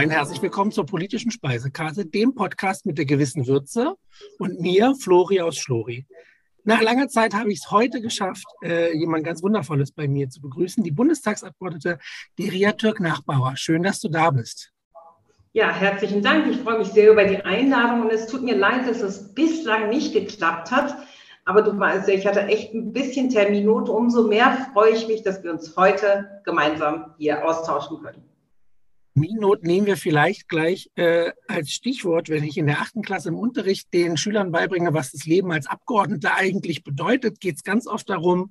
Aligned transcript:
Moin, 0.00 0.08
herzlich 0.08 0.40
willkommen 0.40 0.72
zur 0.72 0.86
politischen 0.86 1.30
Speisekarte, 1.30 2.06
dem 2.06 2.34
Podcast 2.34 2.86
mit 2.86 2.96
der 2.96 3.04
gewissen 3.04 3.46
Würze 3.46 3.96
und 4.38 4.58
mir, 4.58 4.94
Flori 4.94 5.42
aus 5.42 5.58
Schlori. 5.58 6.06
Nach 6.64 6.80
langer 6.80 7.08
Zeit 7.08 7.34
habe 7.34 7.52
ich 7.52 7.58
es 7.58 7.70
heute 7.70 8.00
geschafft, 8.00 8.46
äh, 8.64 8.96
jemand 8.96 9.24
ganz 9.24 9.42
Wundervolles 9.42 9.92
bei 9.92 10.08
mir 10.08 10.30
zu 10.30 10.40
begrüßen, 10.40 10.82
die 10.82 10.90
Bundestagsabgeordnete 10.90 11.98
Deria 12.38 12.72
Türk-Nachbauer. 12.72 13.58
Schön, 13.58 13.82
dass 13.82 14.00
du 14.00 14.08
da 14.08 14.30
bist. 14.30 14.72
Ja, 15.52 15.70
herzlichen 15.70 16.22
Dank. 16.22 16.46
Ich 16.46 16.56
freue 16.56 16.78
mich 16.78 16.88
sehr 16.88 17.12
über 17.12 17.24
die 17.24 17.44
Einladung 17.44 18.00
und 18.00 18.10
es 18.10 18.26
tut 18.26 18.42
mir 18.42 18.56
leid, 18.56 18.88
dass 18.88 19.02
es 19.02 19.34
bislang 19.34 19.90
nicht 19.90 20.14
geklappt 20.14 20.70
hat. 20.70 20.96
Aber 21.44 21.60
du 21.60 21.78
weißt 21.78 22.08
ja, 22.08 22.14
ich 22.14 22.26
hatte 22.26 22.44
echt 22.44 22.72
ein 22.72 22.94
bisschen 22.94 23.28
Terminnote. 23.28 23.92
Umso 23.92 24.26
mehr 24.26 24.66
freue 24.72 24.92
ich 24.92 25.06
mich, 25.08 25.24
dass 25.24 25.42
wir 25.42 25.50
uns 25.50 25.76
heute 25.76 26.40
gemeinsam 26.46 27.12
hier 27.18 27.46
austauschen 27.46 28.00
können. 28.02 28.29
Minot 29.14 29.64
nehmen 29.64 29.86
wir 29.86 29.96
vielleicht 29.96 30.48
gleich 30.48 30.90
äh, 30.94 31.32
als 31.48 31.70
Stichwort, 31.70 32.28
wenn 32.28 32.44
ich 32.44 32.56
in 32.56 32.66
der 32.66 32.80
achten 32.80 33.02
Klasse 33.02 33.28
im 33.28 33.38
Unterricht 33.38 33.92
den 33.92 34.16
Schülern 34.16 34.52
beibringe, 34.52 34.94
was 34.94 35.12
das 35.12 35.26
Leben 35.26 35.50
als 35.50 35.66
Abgeordneter 35.66 36.36
eigentlich 36.36 36.84
bedeutet, 36.84 37.40
geht 37.40 37.56
es 37.56 37.64
ganz 37.64 37.86
oft 37.86 38.08
darum, 38.08 38.50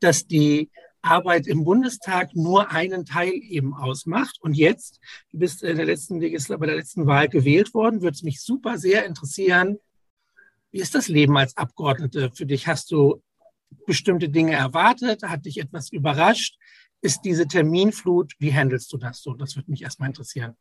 dass 0.00 0.26
die 0.26 0.70
Arbeit 1.02 1.46
im 1.46 1.64
Bundestag 1.64 2.34
nur 2.34 2.70
einen 2.70 3.04
Teil 3.04 3.32
eben 3.32 3.74
ausmacht. 3.74 4.38
Und 4.40 4.54
jetzt, 4.54 5.00
du 5.30 5.38
bist 5.38 5.62
in 5.62 5.76
der 5.76 5.86
letzten 5.86 6.20
bei 6.20 6.66
der 6.66 6.76
letzten 6.76 7.06
Wahl 7.06 7.28
gewählt 7.28 7.74
worden, 7.74 8.02
würde 8.02 8.14
es 8.14 8.22
mich 8.22 8.40
super 8.40 8.78
sehr 8.78 9.04
interessieren, 9.04 9.78
wie 10.70 10.80
ist 10.80 10.94
das 10.94 11.08
Leben 11.08 11.36
als 11.36 11.56
Abgeordnete 11.56 12.30
für 12.34 12.44
dich? 12.44 12.66
Hast 12.66 12.90
du 12.90 13.22
bestimmte 13.86 14.28
Dinge 14.28 14.52
erwartet? 14.52 15.22
Hat 15.22 15.46
dich 15.46 15.58
etwas 15.58 15.90
überrascht? 15.90 16.58
Ist 17.00 17.20
diese 17.22 17.46
Terminflut, 17.46 18.32
wie 18.38 18.52
handelst 18.52 18.92
du 18.92 18.98
das 18.98 19.22
so? 19.22 19.34
Das 19.34 19.56
würde 19.56 19.70
mich 19.70 19.82
erstmal 19.82 20.08
interessieren. 20.08 20.56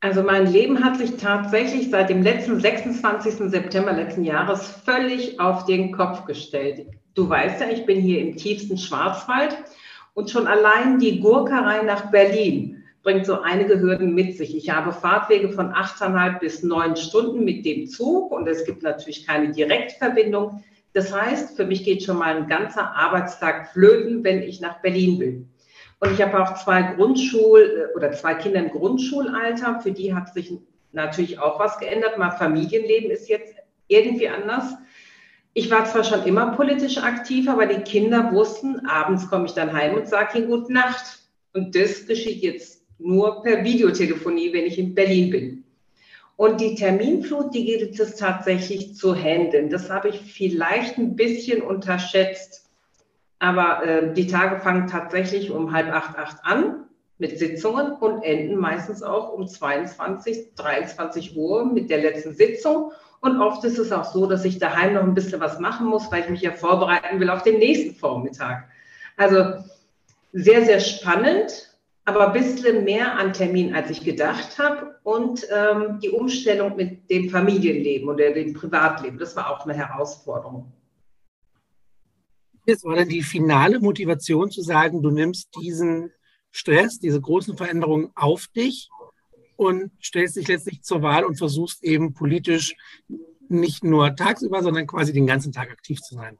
Also 0.00 0.22
mein 0.22 0.46
Leben 0.46 0.84
hat 0.84 0.96
sich 0.96 1.16
tatsächlich 1.16 1.90
seit 1.90 2.08
dem 2.08 2.22
letzten 2.22 2.60
26. 2.60 3.50
September 3.50 3.92
letzten 3.92 4.22
Jahres 4.22 4.68
völlig 4.68 5.40
auf 5.40 5.64
den 5.64 5.90
Kopf 5.92 6.24
gestellt. 6.24 6.86
Du 7.14 7.28
weißt 7.28 7.60
ja, 7.60 7.68
ich 7.68 7.84
bin 7.84 8.00
hier 8.00 8.20
im 8.20 8.36
tiefsten 8.36 8.78
Schwarzwald 8.78 9.56
und 10.14 10.30
schon 10.30 10.46
allein 10.46 11.00
die 11.00 11.18
Gurkerei 11.18 11.82
nach 11.82 12.12
Berlin 12.12 12.84
bringt 13.02 13.26
so 13.26 13.40
einige 13.40 13.80
Hürden 13.80 14.14
mit 14.14 14.36
sich. 14.36 14.56
Ich 14.56 14.70
habe 14.70 14.92
Fahrtwege 14.92 15.50
von 15.50 15.72
achteinhalb 15.72 16.40
bis 16.40 16.62
neun 16.62 16.94
Stunden 16.94 17.44
mit 17.44 17.64
dem 17.64 17.88
Zug 17.88 18.30
und 18.30 18.46
es 18.46 18.64
gibt 18.64 18.82
natürlich 18.82 19.26
keine 19.26 19.50
Direktverbindung. 19.50 20.62
Das 20.98 21.12
heißt, 21.12 21.54
für 21.54 21.64
mich 21.64 21.84
geht 21.84 22.02
schon 22.02 22.18
mal 22.18 22.36
ein 22.36 22.48
ganzer 22.48 22.92
Arbeitstag 22.96 23.70
flöten, 23.70 24.24
wenn 24.24 24.42
ich 24.42 24.60
nach 24.60 24.82
Berlin 24.82 25.20
will. 25.20 25.46
Und 26.00 26.10
ich 26.10 26.20
habe 26.20 26.42
auch 26.42 26.54
zwei 26.56 26.96
Grundschul- 26.96 27.94
oder 27.94 28.10
zwei 28.10 28.34
Kinder 28.34 28.58
im 28.58 28.70
Grundschulalter. 28.70 29.78
Für 29.80 29.92
die 29.92 30.12
hat 30.12 30.34
sich 30.34 30.52
natürlich 30.90 31.38
auch 31.38 31.60
was 31.60 31.78
geändert. 31.78 32.18
Mein 32.18 32.32
Familienleben 32.32 33.12
ist 33.12 33.28
jetzt 33.28 33.54
irgendwie 33.86 34.28
anders. 34.28 34.74
Ich 35.54 35.70
war 35.70 35.84
zwar 35.84 36.02
schon 36.02 36.24
immer 36.24 36.50
politisch 36.56 36.98
aktiv, 36.98 37.48
aber 37.48 37.66
die 37.66 37.82
Kinder 37.82 38.32
wussten, 38.32 38.84
abends 38.88 39.30
komme 39.30 39.46
ich 39.46 39.52
dann 39.52 39.72
heim 39.72 39.94
und 39.94 40.08
sage 40.08 40.38
ihnen 40.38 40.48
Gute 40.48 40.72
Nacht. 40.72 41.20
Und 41.52 41.76
das 41.76 42.06
geschieht 42.06 42.42
jetzt 42.42 42.84
nur 42.98 43.40
per 43.44 43.62
Videotelefonie, 43.62 44.52
wenn 44.52 44.66
ich 44.66 44.80
in 44.80 44.96
Berlin 44.96 45.30
bin. 45.30 45.64
Und 46.38 46.60
die 46.60 46.76
Terminflut, 46.76 47.52
die 47.52 47.64
gilt 47.64 47.98
es 47.98 48.14
tatsächlich 48.14 48.94
zu 48.94 49.12
handeln. 49.12 49.70
Das 49.70 49.90
habe 49.90 50.10
ich 50.10 50.20
vielleicht 50.20 50.96
ein 50.96 51.16
bisschen 51.16 51.62
unterschätzt. 51.62 52.70
Aber 53.40 53.84
äh, 53.84 54.14
die 54.14 54.28
Tage 54.28 54.60
fangen 54.60 54.86
tatsächlich 54.86 55.50
um 55.50 55.72
halb 55.72 55.92
acht, 55.92 56.16
acht 56.16 56.36
an 56.44 56.84
mit 57.18 57.36
Sitzungen 57.40 57.90
und 57.90 58.22
enden 58.22 58.54
meistens 58.54 59.02
auch 59.02 59.32
um 59.32 59.48
22, 59.48 60.54
23 60.54 61.36
Uhr 61.36 61.66
mit 61.66 61.90
der 61.90 62.02
letzten 62.02 62.32
Sitzung. 62.34 62.92
Und 63.20 63.40
oft 63.40 63.64
ist 63.64 63.78
es 63.78 63.90
auch 63.90 64.04
so, 64.04 64.26
dass 64.26 64.44
ich 64.44 64.60
daheim 64.60 64.94
noch 64.94 65.02
ein 65.02 65.14
bisschen 65.14 65.40
was 65.40 65.58
machen 65.58 65.88
muss, 65.88 66.08
weil 66.12 66.22
ich 66.22 66.28
mich 66.28 66.42
ja 66.42 66.52
vorbereiten 66.52 67.18
will 67.18 67.30
auf 67.30 67.42
den 67.42 67.58
nächsten 67.58 67.96
Vormittag. 67.96 68.68
Also 69.16 69.64
sehr, 70.32 70.64
sehr 70.64 70.78
spannend, 70.78 71.67
aber 72.08 72.28
ein 72.28 72.32
bisschen 72.32 72.84
mehr 72.84 73.18
an 73.18 73.34
Termin, 73.34 73.74
als 73.74 73.90
ich 73.90 74.02
gedacht 74.02 74.58
habe. 74.58 74.98
Und 75.02 75.46
ähm, 75.54 76.00
die 76.02 76.08
Umstellung 76.08 76.74
mit 76.74 77.10
dem 77.10 77.28
Familienleben 77.28 78.08
oder 78.08 78.32
dem 78.32 78.54
Privatleben, 78.54 79.18
das 79.18 79.36
war 79.36 79.50
auch 79.50 79.66
eine 79.66 79.74
Herausforderung. 79.74 80.72
Jetzt 82.64 82.84
war 82.84 82.96
dann 82.96 83.10
die 83.10 83.22
finale 83.22 83.78
Motivation 83.78 84.50
zu 84.50 84.62
sagen, 84.62 85.02
du 85.02 85.10
nimmst 85.10 85.50
diesen 85.60 86.10
Stress, 86.50 86.98
diese 86.98 87.20
großen 87.20 87.58
Veränderungen 87.58 88.10
auf 88.14 88.46
dich 88.56 88.88
und 89.56 89.90
stellst 90.02 90.36
dich 90.36 90.48
letztlich 90.48 90.82
zur 90.82 91.02
Wahl 91.02 91.26
und 91.26 91.36
versuchst 91.36 91.84
eben 91.84 92.14
politisch 92.14 92.74
nicht 93.50 93.84
nur 93.84 94.16
tagsüber, 94.16 94.62
sondern 94.62 94.86
quasi 94.86 95.12
den 95.12 95.26
ganzen 95.26 95.52
Tag 95.52 95.70
aktiv 95.70 96.00
zu 96.00 96.14
sein. 96.14 96.38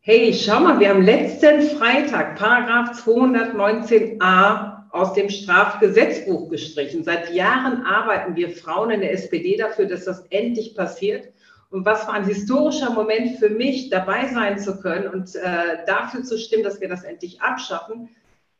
Hey, 0.00 0.32
schau 0.32 0.60
mal, 0.60 0.78
wir 0.78 0.90
haben 0.90 1.02
letzten 1.02 1.60
Freitag 1.60 2.36
Paragraph 2.36 2.98
219a 3.04 4.84
aus 4.90 5.12
dem 5.12 5.28
Strafgesetzbuch 5.28 6.48
gestrichen. 6.48 7.02
Seit 7.02 7.34
Jahren 7.34 7.82
arbeiten 7.82 8.36
wir 8.36 8.50
Frauen 8.50 8.90
in 8.90 9.00
der 9.00 9.12
SPD 9.12 9.56
dafür, 9.56 9.86
dass 9.86 10.04
das 10.04 10.24
endlich 10.30 10.74
passiert. 10.74 11.32
Und 11.70 11.84
was 11.84 12.04
für 12.04 12.12
ein 12.12 12.24
historischer 12.24 12.90
Moment 12.92 13.38
für 13.38 13.50
mich, 13.50 13.90
dabei 13.90 14.28
sein 14.28 14.58
zu 14.58 14.80
können 14.80 15.08
und 15.08 15.34
äh, 15.34 15.84
dafür 15.86 16.22
zu 16.22 16.38
stimmen, 16.38 16.62
dass 16.62 16.80
wir 16.80 16.88
das 16.88 17.02
endlich 17.02 17.42
abschaffen. 17.42 18.08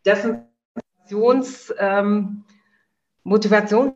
Das 0.02 0.22
sind 0.22 0.42
Motivations, 1.04 1.72
ähm, 1.78 2.44
Motivation 3.22 3.94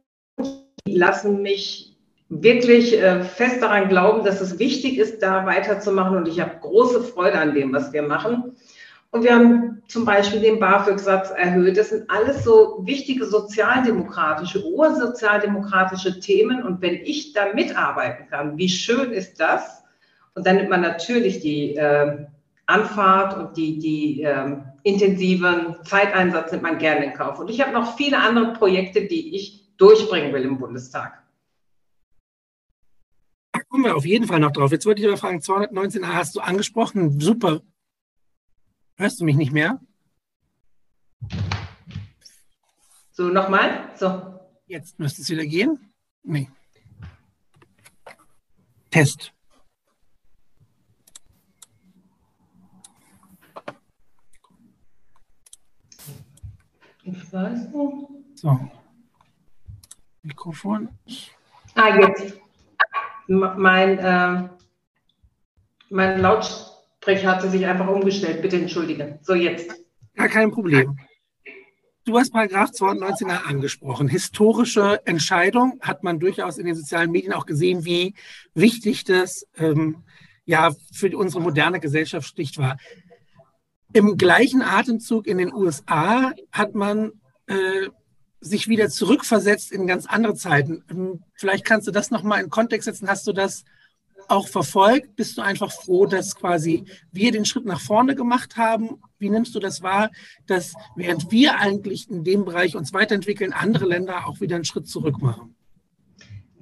lassen 0.86 1.42
mich 1.42 1.91
wirklich 2.40 2.98
äh, 2.98 3.22
fest 3.24 3.60
daran 3.60 3.88
glauben, 3.88 4.24
dass 4.24 4.40
es 4.40 4.58
wichtig 4.58 4.96
ist, 4.96 5.22
da 5.22 5.44
weiterzumachen. 5.44 6.16
Und 6.16 6.28
ich 6.28 6.40
habe 6.40 6.58
große 6.60 7.02
Freude 7.02 7.38
an 7.38 7.54
dem, 7.54 7.72
was 7.72 7.92
wir 7.92 8.02
machen. 8.02 8.56
Und 9.10 9.24
wir 9.24 9.34
haben 9.34 9.82
zum 9.88 10.06
Beispiel 10.06 10.40
den 10.40 10.58
BAföG-Satz 10.58 11.30
erhöht. 11.30 11.76
Das 11.76 11.90
sind 11.90 12.08
alles 12.08 12.44
so 12.44 12.80
wichtige 12.86 13.26
sozialdemokratische, 13.26 14.64
ursozialdemokratische 14.64 16.18
Themen. 16.20 16.62
Und 16.62 16.80
wenn 16.80 16.94
ich 16.94 17.34
da 17.34 17.52
mitarbeiten 17.52 18.26
kann, 18.30 18.56
wie 18.56 18.70
schön 18.70 19.12
ist 19.12 19.38
das? 19.38 19.84
Und 20.34 20.46
dann 20.46 20.56
nimmt 20.56 20.70
man 20.70 20.80
natürlich 20.80 21.40
die 21.40 21.76
äh, 21.76 22.24
Anfahrt 22.64 23.36
und 23.36 23.58
die, 23.58 23.78
die 23.78 24.22
äh, 24.22 24.56
intensiven 24.84 25.76
Zeiteinsatz 25.84 26.50
nimmt 26.52 26.62
man 26.62 26.78
gerne 26.78 27.04
in 27.04 27.12
Kauf. 27.12 27.38
Und 27.38 27.50
ich 27.50 27.60
habe 27.60 27.72
noch 27.72 27.98
viele 27.98 28.16
andere 28.16 28.54
Projekte, 28.54 29.02
die 29.02 29.36
ich 29.36 29.76
durchbringen 29.76 30.32
will 30.32 30.44
im 30.44 30.58
Bundestag. 30.58 31.21
Kommen 33.72 33.84
wir 33.84 33.96
auf 33.96 34.04
jeden 34.04 34.26
Fall 34.26 34.38
noch 34.38 34.52
drauf. 34.52 34.70
Jetzt 34.70 34.84
wollte 34.84 35.00
ich 35.00 35.08
aber 35.08 35.16
fragen, 35.16 35.38
219a 35.38 36.08
hast 36.08 36.36
du 36.36 36.40
angesprochen. 36.40 37.18
Super. 37.18 37.62
Hörst 38.98 39.18
du 39.18 39.24
mich 39.24 39.36
nicht 39.36 39.50
mehr? 39.50 39.80
So, 43.12 43.28
nochmal. 43.28 43.90
So. 43.96 44.38
Jetzt 44.66 44.98
müsste 44.98 45.22
es 45.22 45.30
wieder 45.30 45.46
gehen. 45.46 45.90
Nee. 46.22 46.50
Test. 48.90 49.32
Ich 57.04 57.32
weiß 57.32 57.68
nicht. 57.70 58.08
So. 58.34 58.70
Mikrofon. 60.20 60.90
Ah, 61.74 61.98
jetzt. 61.98 62.41
Mein, 63.26 63.98
äh, 63.98 64.48
mein 65.90 66.20
Lautsprecher 66.20 67.36
hatte 67.36 67.48
sich 67.48 67.66
einfach 67.66 67.88
umgestellt. 67.88 68.42
Bitte 68.42 68.56
entschuldige. 68.56 69.18
So, 69.22 69.34
jetzt. 69.34 69.70
Gar 70.14 70.28
kein 70.28 70.50
Problem. 70.50 70.98
Du 72.04 72.18
hast 72.18 72.32
Paragraph 72.32 72.70
219a 72.70 73.44
angesprochen. 73.44 74.08
Historische 74.08 75.00
Entscheidung 75.06 75.78
hat 75.80 76.02
man 76.02 76.18
durchaus 76.18 76.58
in 76.58 76.66
den 76.66 76.74
sozialen 76.74 77.12
Medien 77.12 77.32
auch 77.32 77.46
gesehen, 77.46 77.84
wie 77.84 78.14
wichtig 78.54 79.04
das 79.04 79.46
ähm, 79.56 80.02
ja 80.44 80.72
für 80.92 81.16
unsere 81.16 81.40
moderne 81.40 81.78
Gesellschaft 81.78 82.28
schlicht 82.28 82.58
war. 82.58 82.76
Im 83.92 84.16
gleichen 84.16 84.62
Atemzug 84.62 85.28
in 85.28 85.38
den 85.38 85.52
USA 85.52 86.32
hat 86.50 86.74
man 86.74 87.12
äh, 87.46 87.88
sich 88.42 88.68
wieder 88.68 88.88
zurückversetzt 88.88 89.72
in 89.72 89.86
ganz 89.86 90.06
andere 90.06 90.34
Zeiten. 90.34 90.84
Ähm, 90.90 91.22
vielleicht 91.34 91.64
kannst 91.64 91.86
du 91.86 91.92
das 91.92 92.10
nochmal 92.10 92.42
in 92.42 92.50
Kontext 92.50 92.86
setzen. 92.86 93.08
Hast 93.08 93.26
du 93.26 93.32
das 93.32 93.64
auch 94.28 94.48
verfolgt? 94.48 95.16
Bist 95.16 95.38
du 95.38 95.42
einfach 95.42 95.72
froh, 95.72 96.06
dass 96.06 96.34
quasi 96.34 96.84
wir 97.12 97.32
den 97.32 97.44
Schritt 97.44 97.64
nach 97.64 97.80
vorne 97.80 98.14
gemacht 98.14 98.56
haben? 98.56 99.00
Wie 99.18 99.30
nimmst 99.30 99.54
du 99.54 99.60
das 99.60 99.82
wahr, 99.82 100.10
dass 100.46 100.74
während 100.96 101.30
wir 101.30 101.58
eigentlich 101.58 102.10
in 102.10 102.24
dem 102.24 102.44
Bereich 102.44 102.76
uns 102.76 102.92
weiterentwickeln, 102.92 103.52
andere 103.52 103.86
Länder 103.86 104.26
auch 104.26 104.40
wieder 104.40 104.56
einen 104.56 104.64
Schritt 104.64 104.88
zurück 104.88 105.22
machen? 105.22 105.54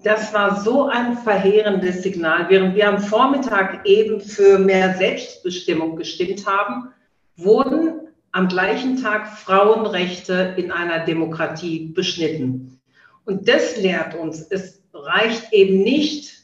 Das 0.03 0.33
war 0.33 0.63
so 0.63 0.87
ein 0.87 1.17
verheerendes 1.19 2.03
Signal. 2.03 2.49
Während 2.49 2.75
wir 2.75 2.89
am 2.89 3.01
Vormittag 3.01 3.87
eben 3.87 4.21
für 4.21 4.59
mehr 4.59 4.97
Selbstbestimmung 4.97 5.97
gestimmt 5.97 6.47
haben, 6.47 6.89
wurden 7.37 8.00
am 8.33 8.49
gleichen 8.49 9.03
Tag 9.03 9.29
Frauenrechte 9.29 10.55
in 10.57 10.71
einer 10.71 11.05
Demokratie 11.05 11.93
beschnitten. 11.95 12.81
Und 13.25 13.49
das 13.49 13.77
lehrt 13.77 14.15
uns, 14.15 14.41
es 14.51 14.83
reicht 14.93 15.53
eben 15.53 15.83
nicht, 15.83 16.41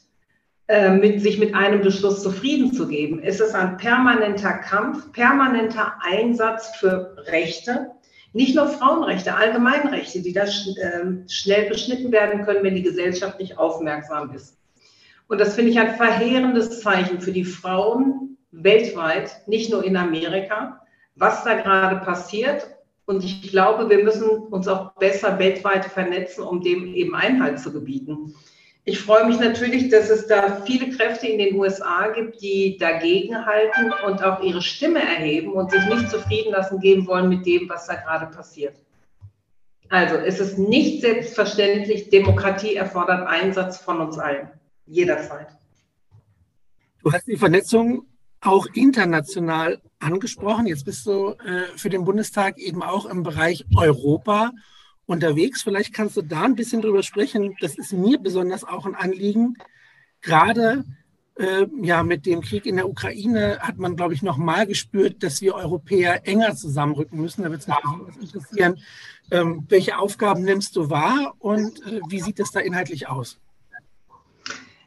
äh, 0.67 0.91
mit, 0.91 1.21
sich 1.21 1.39
mit 1.39 1.55
einem 1.55 1.81
Beschluss 1.81 2.21
zufrieden 2.21 2.73
zu 2.73 2.87
geben. 2.87 3.21
Es 3.23 3.39
ist 3.39 3.55
ein 3.55 3.77
permanenter 3.77 4.53
Kampf, 4.53 5.11
permanenter 5.13 5.93
Einsatz 6.01 6.75
für 6.75 7.15
Rechte, 7.27 7.91
nicht 8.33 8.55
nur 8.55 8.67
Frauenrechte, 8.67 9.33
Allgemeinrechte, 9.33 10.21
die 10.21 10.33
da 10.33 10.43
äh, 10.43 11.29
schnell 11.29 11.69
beschnitten 11.69 12.11
werden 12.11 12.43
können, 12.43 12.63
wenn 12.63 12.75
die 12.75 12.83
Gesellschaft 12.83 13.39
nicht 13.39 13.57
aufmerksam 13.57 14.33
ist. 14.33 14.57
Und 15.27 15.39
das 15.39 15.55
finde 15.55 15.71
ich 15.71 15.79
ein 15.79 15.95
verheerendes 15.95 16.81
Zeichen 16.81 17.21
für 17.21 17.31
die 17.31 17.45
Frauen 17.45 18.37
weltweit, 18.51 19.47
nicht 19.47 19.71
nur 19.71 19.83
in 19.83 19.95
Amerika, 19.95 20.81
was 21.17 21.43
da 21.43 21.55
gerade 21.55 21.97
passiert. 21.97 22.67
Und 23.05 23.23
ich 23.23 23.49
glaube, 23.49 23.89
wir 23.89 24.03
müssen 24.03 24.29
uns 24.29 24.67
auch 24.67 24.93
besser 24.93 25.39
weltweit 25.39 25.85
vernetzen, 25.85 26.43
um 26.43 26.61
dem 26.61 26.93
eben 26.93 27.15
Einhalt 27.15 27.59
zu 27.59 27.71
gebieten. 27.71 28.35
Ich 28.83 28.99
freue 28.99 29.25
mich 29.27 29.39
natürlich, 29.39 29.89
dass 29.89 30.09
es 30.09 30.27
da 30.27 30.61
viele 30.65 30.95
Kräfte 30.95 31.27
in 31.27 31.39
den 31.39 31.55
USA 31.55 32.07
gibt, 32.09 32.41
die 32.41 32.77
dagegenhalten 32.77 33.93
und 34.05 34.23
auch 34.23 34.41
ihre 34.41 34.61
Stimme 34.61 35.01
erheben 35.01 35.51
und 35.51 35.71
sich 35.71 35.85
nicht 35.87 36.09
zufrieden 36.09 36.51
lassen 36.51 36.79
geben 36.79 37.05
wollen 37.07 37.27
mit 37.27 37.45
dem, 37.45 37.67
was 37.67 37.87
da 37.87 37.95
gerade 37.95 38.27
passiert. 38.27 38.75
Also 39.89 40.15
es 40.15 40.39
ist 40.39 40.57
nicht 40.57 41.01
selbstverständlich, 41.01 42.09
Demokratie 42.09 42.75
erfordert 42.75 43.27
Einsatz 43.27 43.77
von 43.77 43.99
uns 43.99 44.17
allen, 44.19 44.49
jederzeit. 44.85 45.47
Du 47.03 47.11
hast 47.11 47.27
die 47.27 47.37
Vernetzung 47.37 48.05
auch 48.41 48.67
international 48.73 49.81
angesprochen. 49.99 50.67
Jetzt 50.67 50.85
bist 50.85 51.05
du 51.05 51.31
äh, 51.31 51.63
für 51.75 51.89
den 51.89 52.05
Bundestag 52.05 52.57
eben 52.57 52.83
auch 52.83 53.05
im 53.05 53.23
Bereich 53.23 53.65
Europa 53.75 54.51
unterwegs. 55.05 55.63
Vielleicht 55.63 55.93
kannst 55.93 56.17
du 56.17 56.21
da 56.21 56.43
ein 56.43 56.55
bisschen 56.55 56.81
drüber 56.81 57.03
sprechen. 57.03 57.55
Das 57.61 57.77
ist 57.77 57.93
mir 57.93 58.19
besonders 58.19 58.63
auch 58.63 58.85
ein 58.85 58.95
Anliegen. 58.95 59.55
Gerade 60.21 60.85
äh, 61.35 61.65
ja, 61.81 62.03
mit 62.03 62.25
dem 62.25 62.41
Krieg 62.41 62.65
in 62.65 62.77
der 62.77 62.89
Ukraine 62.89 63.59
hat 63.59 63.77
man, 63.77 63.95
glaube 63.95 64.13
ich, 64.13 64.21
noch 64.21 64.37
mal 64.37 64.65
gespürt, 64.65 65.23
dass 65.23 65.41
wir 65.41 65.55
Europäer 65.55 66.27
enger 66.27 66.55
zusammenrücken 66.55 67.19
müssen. 67.21 67.43
Da 67.43 67.49
wird 67.49 67.61
es 67.61 67.67
mich 67.67 67.77
besonders 67.81 68.17
interessieren, 68.17 68.79
ähm, 69.31 69.65
welche 69.69 69.97
Aufgaben 69.97 70.43
nimmst 70.43 70.75
du 70.75 70.89
wahr 70.89 71.35
und 71.39 71.85
äh, 71.85 72.01
wie 72.09 72.21
sieht 72.21 72.39
es 72.39 72.51
da 72.51 72.59
inhaltlich 72.59 73.07
aus? 73.07 73.39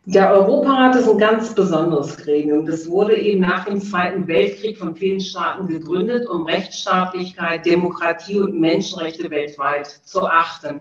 Der 0.06 0.32
Europarat 0.32 0.97
ist 0.97 1.08
ein 1.11 1.19
ganz 1.19 1.55
besonderes 1.55 2.17
Gremium. 2.17 2.64
Das 2.64 2.88
wurde 2.88 3.17
eben 3.17 3.43
nach 3.43 3.67
dem 3.67 3.82
Zweiten 3.82 4.26
Weltkrieg 4.26 4.79
von 4.79 4.97
vielen 4.97 5.20
Staaten 5.20 5.69
gegründet, 5.69 6.26
um 6.26 6.47
Rechtsstaatlichkeit, 6.47 7.67
Demokratie 7.67 8.41
und 8.41 8.58
Menschenrechte 8.58 9.31
weltweit 9.31 9.87
zu 9.87 10.26
achten. 10.26 10.81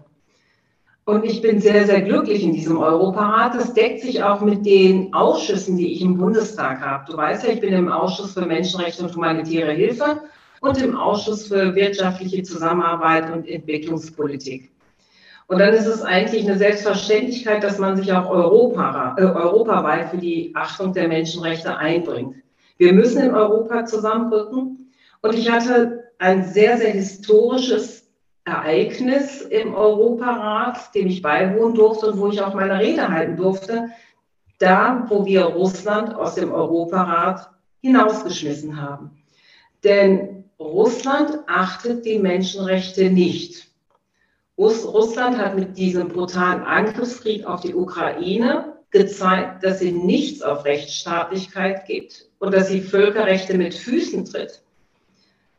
Und 1.03 1.25
ich 1.25 1.41
bin 1.41 1.59
sehr, 1.59 1.85
sehr 1.85 2.01
glücklich 2.01 2.43
in 2.43 2.53
diesem 2.53 2.77
Europarat. 2.77 3.55
Das 3.55 3.73
deckt 3.73 4.01
sich 4.01 4.23
auch 4.23 4.39
mit 4.39 4.65
den 4.65 5.13
Ausschüssen, 5.13 5.75
die 5.75 5.91
ich 5.91 6.01
im 6.01 6.17
Bundestag 6.17 6.79
habe. 6.79 7.11
Du 7.11 7.17
weißt 7.17 7.45
ja, 7.45 7.51
ich 7.51 7.59
bin 7.59 7.73
im 7.73 7.91
Ausschuss 7.91 8.33
für 8.33 8.45
Menschenrechte 8.45 9.03
und 9.03 9.13
humanitäre 9.13 9.73
Hilfe 9.73 10.21
und 10.61 10.81
im 10.81 10.95
Ausschuss 10.95 11.47
für 11.47 11.75
wirtschaftliche 11.75 12.43
Zusammenarbeit 12.43 13.33
und 13.33 13.49
Entwicklungspolitik. 13.49 14.71
Und 15.49 15.57
dann 15.57 15.73
ist 15.73 15.87
es 15.87 16.03
eigentlich 16.03 16.47
eine 16.47 16.59
Selbstverständlichkeit, 16.59 17.63
dass 17.63 17.79
man 17.79 17.97
sich 17.97 18.13
auch 18.13 18.29
Europa, 18.29 19.15
äh, 19.17 19.23
europaweit 19.23 20.11
für 20.11 20.17
die 20.17 20.51
Achtung 20.53 20.93
der 20.93 21.07
Menschenrechte 21.07 21.75
einbringt. 21.75 22.35
Wir 22.77 22.93
müssen 22.93 23.23
in 23.23 23.33
Europa 23.33 23.83
zusammenrücken. 23.85 24.91
Und 25.23 25.33
ich 25.33 25.49
hatte 25.49 26.11
ein 26.19 26.45
sehr, 26.45 26.77
sehr 26.77 26.91
historisches 26.91 28.07
Ereignis 28.45 29.41
im 29.41 29.73
Europarat, 29.73 30.93
dem 30.93 31.07
ich 31.07 31.23
beiwohnen 31.23 31.73
durfte 31.73 32.11
und 32.11 32.19
wo 32.19 32.27
ich 32.27 32.39
auch 32.43 32.53
meine 32.53 32.79
Rede 32.79 33.09
halten 33.09 33.35
durfte, 33.35 33.89
da, 34.59 35.07
wo 35.09 35.25
wir 35.25 35.45
Russland 35.45 36.13
aus 36.13 36.35
dem 36.35 36.51
Europarat 36.51 37.49
hinausgeschmissen 37.81 38.79
haben. 38.79 39.17
Denn 39.83 40.43
Russland 40.59 41.39
achtet 41.47 42.05
die 42.05 42.19
Menschenrechte 42.19 43.09
nicht. 43.09 43.68
Russland 44.59 45.37
hat 45.37 45.55
mit 45.55 45.77
diesem 45.77 46.09
brutalen 46.09 46.63
Angriffskrieg 46.63 47.45
auf 47.45 47.61
die 47.61 47.73
Ukraine 47.73 48.73
gezeigt, 48.91 49.63
dass 49.63 49.79
sie 49.79 49.93
nichts 49.93 50.41
auf 50.41 50.65
Rechtsstaatlichkeit 50.65 51.85
gibt 51.85 52.25
und 52.39 52.53
dass 52.53 52.67
sie 52.67 52.81
Völkerrechte 52.81 53.57
mit 53.57 53.73
Füßen 53.73 54.25
tritt. 54.25 54.61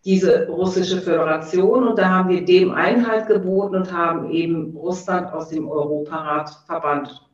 Diese 0.05 0.49
russische 0.49 1.01
Föderation 1.01 1.89
und 1.89 1.99
da 1.99 2.11
haben 2.11 2.29
wir 2.29 2.45
dem 2.45 2.73
Einhalt 2.73 3.27
geboten 3.27 3.77
und 3.77 3.93
haben 3.93 4.31
eben 4.31 4.77
Russland 4.77 5.33
aus 5.33 5.49
dem 5.49 5.69
Europarat 5.69 6.51
verbannt. 6.67 7.27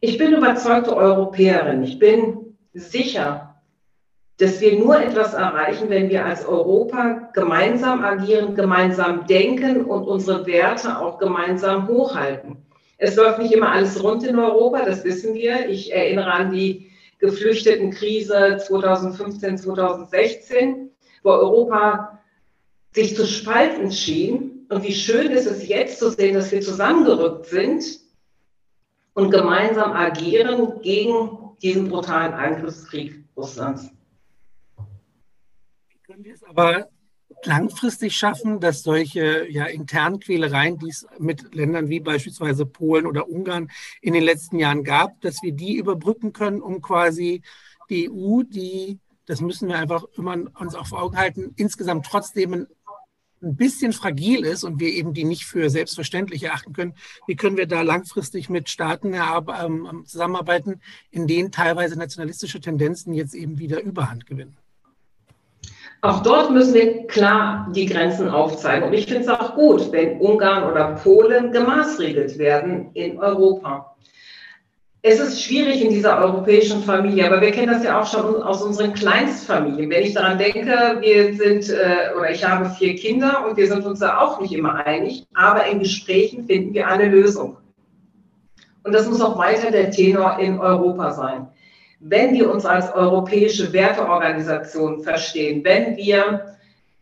Ich 0.00 0.18
bin 0.18 0.34
überzeugte 0.34 0.94
Europäerin. 0.94 1.82
Ich 1.84 1.98
bin 1.98 2.56
sicher, 2.74 3.53
dass 4.38 4.60
wir 4.60 4.78
nur 4.78 5.00
etwas 5.00 5.34
erreichen, 5.34 5.90
wenn 5.90 6.08
wir 6.08 6.24
als 6.24 6.44
Europa 6.44 7.30
gemeinsam 7.32 8.02
agieren, 8.02 8.54
gemeinsam 8.54 9.26
denken 9.26 9.84
und 9.84 10.04
unsere 10.04 10.44
Werte 10.46 10.98
auch 10.98 11.18
gemeinsam 11.18 11.86
hochhalten. 11.86 12.56
Es 12.98 13.16
läuft 13.16 13.38
nicht 13.38 13.52
immer 13.52 13.70
alles 13.70 14.02
rund 14.02 14.24
in 14.24 14.38
Europa, 14.38 14.84
das 14.84 15.04
wissen 15.04 15.34
wir. 15.34 15.68
Ich 15.68 15.92
erinnere 15.92 16.32
an 16.32 16.50
die 16.50 16.90
Geflüchtetenkrise 17.18 18.58
2015, 18.66 19.58
2016, 19.58 20.90
wo 21.22 21.30
Europa 21.30 22.20
sich 22.92 23.14
zu 23.14 23.26
spalten 23.26 23.92
schien. 23.92 24.66
Und 24.68 24.82
wie 24.82 24.94
schön 24.94 25.30
ist 25.30 25.46
es 25.46 25.68
jetzt 25.68 25.98
zu 25.98 26.10
sehen, 26.10 26.34
dass 26.34 26.50
wir 26.50 26.60
zusammengerückt 26.60 27.46
sind 27.46 27.84
und 29.14 29.30
gemeinsam 29.30 29.92
agieren 29.92 30.80
gegen 30.82 31.56
diesen 31.62 31.88
brutalen 31.88 32.32
Angriffskrieg 32.32 33.24
Russlands 33.36 33.90
können 36.04 36.24
wir 36.24 36.34
es 36.34 36.42
aber 36.42 36.90
langfristig 37.44 38.14
schaffen, 38.14 38.60
dass 38.60 38.82
solche 38.82 39.50
ja, 39.50 39.64
internen 39.64 40.20
Quälereien, 40.20 40.78
die 40.78 40.90
es 40.90 41.06
mit 41.18 41.54
Ländern 41.54 41.88
wie 41.88 42.00
beispielsweise 42.00 42.66
Polen 42.66 43.06
oder 43.06 43.26
Ungarn 43.26 43.70
in 44.02 44.12
den 44.12 44.22
letzten 44.22 44.58
Jahren 44.58 44.84
gab, 44.84 45.18
dass 45.22 45.42
wir 45.42 45.52
die 45.52 45.76
überbrücken 45.76 46.34
können, 46.34 46.60
um 46.60 46.82
quasi 46.82 47.40
die 47.88 48.10
EU, 48.10 48.42
die, 48.42 48.98
das 49.24 49.40
müssen 49.40 49.68
wir 49.68 49.78
einfach 49.78 50.04
immer 50.18 50.36
uns 50.60 50.74
auf 50.74 50.92
Augen 50.92 51.16
halten, 51.16 51.54
insgesamt 51.56 52.04
trotzdem 52.04 52.52
ein, 52.52 52.66
ein 53.42 53.56
bisschen 53.56 53.94
fragil 53.94 54.44
ist 54.44 54.62
und 54.62 54.80
wir 54.80 54.90
eben 54.90 55.14
die 55.14 55.24
nicht 55.24 55.46
für 55.46 55.70
selbstverständlich 55.70 56.42
erachten 56.42 56.74
können, 56.74 56.94
wie 57.26 57.36
können 57.36 57.56
wir 57.56 57.66
da 57.66 57.80
langfristig 57.80 58.50
mit 58.50 58.68
Staaten 58.68 59.14
ähm, 59.14 60.04
zusammenarbeiten, 60.04 60.82
in 61.10 61.26
denen 61.26 61.50
teilweise 61.50 61.98
nationalistische 61.98 62.60
Tendenzen 62.60 63.14
jetzt 63.14 63.34
eben 63.34 63.58
wieder 63.58 63.80
Überhand 63.80 64.26
gewinnen? 64.26 64.58
Auch 66.04 66.20
dort 66.20 66.50
müssen 66.50 66.74
wir 66.74 67.06
klar 67.06 67.66
die 67.74 67.86
Grenzen 67.86 68.28
aufzeigen. 68.28 68.86
Und 68.86 68.92
ich 68.92 69.06
finde 69.06 69.22
es 69.22 69.28
auch 69.28 69.54
gut, 69.54 69.90
wenn 69.90 70.20
Ungarn 70.20 70.70
oder 70.70 70.96
Polen 71.02 71.50
gemaßregelt 71.50 72.36
werden 72.36 72.90
in 72.92 73.18
Europa. 73.18 73.96
Es 75.00 75.18
ist 75.18 75.42
schwierig 75.42 75.82
in 75.82 75.88
dieser 75.88 76.18
europäischen 76.18 76.82
Familie, 76.82 77.26
aber 77.26 77.40
wir 77.40 77.52
kennen 77.52 77.72
das 77.72 77.82
ja 77.82 77.98
auch 77.98 78.06
schon 78.06 78.42
aus 78.42 78.62
unseren 78.62 78.92
Kleinstfamilien. 78.92 79.88
Wenn 79.88 80.02
ich 80.02 80.12
daran 80.12 80.36
denke, 80.36 80.98
wir 81.00 81.36
sind, 81.36 81.70
äh, 81.70 82.14
oder 82.14 82.30
ich 82.30 82.44
habe 82.46 82.68
vier 82.68 82.96
Kinder 82.96 83.46
und 83.48 83.56
wir 83.56 83.66
sind 83.66 83.86
uns 83.86 84.00
da 84.00 84.18
auch 84.18 84.42
nicht 84.42 84.52
immer 84.52 84.84
einig, 84.84 85.24
aber 85.32 85.64
in 85.64 85.78
Gesprächen 85.78 86.44
finden 86.44 86.74
wir 86.74 86.86
eine 86.86 87.08
Lösung. 87.08 87.56
Und 88.82 88.92
das 88.92 89.08
muss 89.08 89.22
auch 89.22 89.38
weiter 89.38 89.70
der 89.70 89.90
Tenor 89.90 90.38
in 90.38 90.58
Europa 90.58 91.12
sein 91.12 91.46
wenn 92.06 92.34
wir 92.34 92.52
uns 92.52 92.66
als 92.66 92.92
europäische 92.92 93.72
Werteorganisation 93.72 95.02
verstehen, 95.02 95.64
wenn 95.64 95.96
wir 95.96 96.54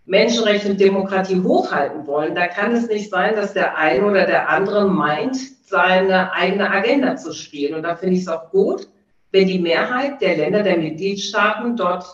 Menschenrechte 0.05 0.71
und 0.71 0.81
Demokratie 0.81 1.43
hochhalten 1.43 2.07
wollen, 2.07 2.37
da 2.37 2.47
kann 2.47 2.73
es 2.73 2.87
nicht 2.87 3.11
sein, 3.11 3.35
dass 3.35 3.53
der 3.53 3.77
eine 3.77 4.05
oder 4.05 4.27
der 4.27 4.49
andere 4.49 4.89
meint, 4.89 5.37
seine 5.67 6.33
eigene 6.33 6.71
Agenda 6.71 7.17
zu 7.17 7.33
spielen. 7.33 7.75
Und 7.75 7.83
da 7.83 7.97
finde 7.97 8.15
ich 8.15 8.23
es 8.23 8.29
auch 8.29 8.51
gut, 8.51 8.89
wenn 9.33 9.49
die 9.49 9.59
Mehrheit 9.59 10.21
der 10.21 10.37
Länder, 10.37 10.63
der 10.63 10.79
Mitgliedstaaten 10.79 11.77
dort 11.77 12.05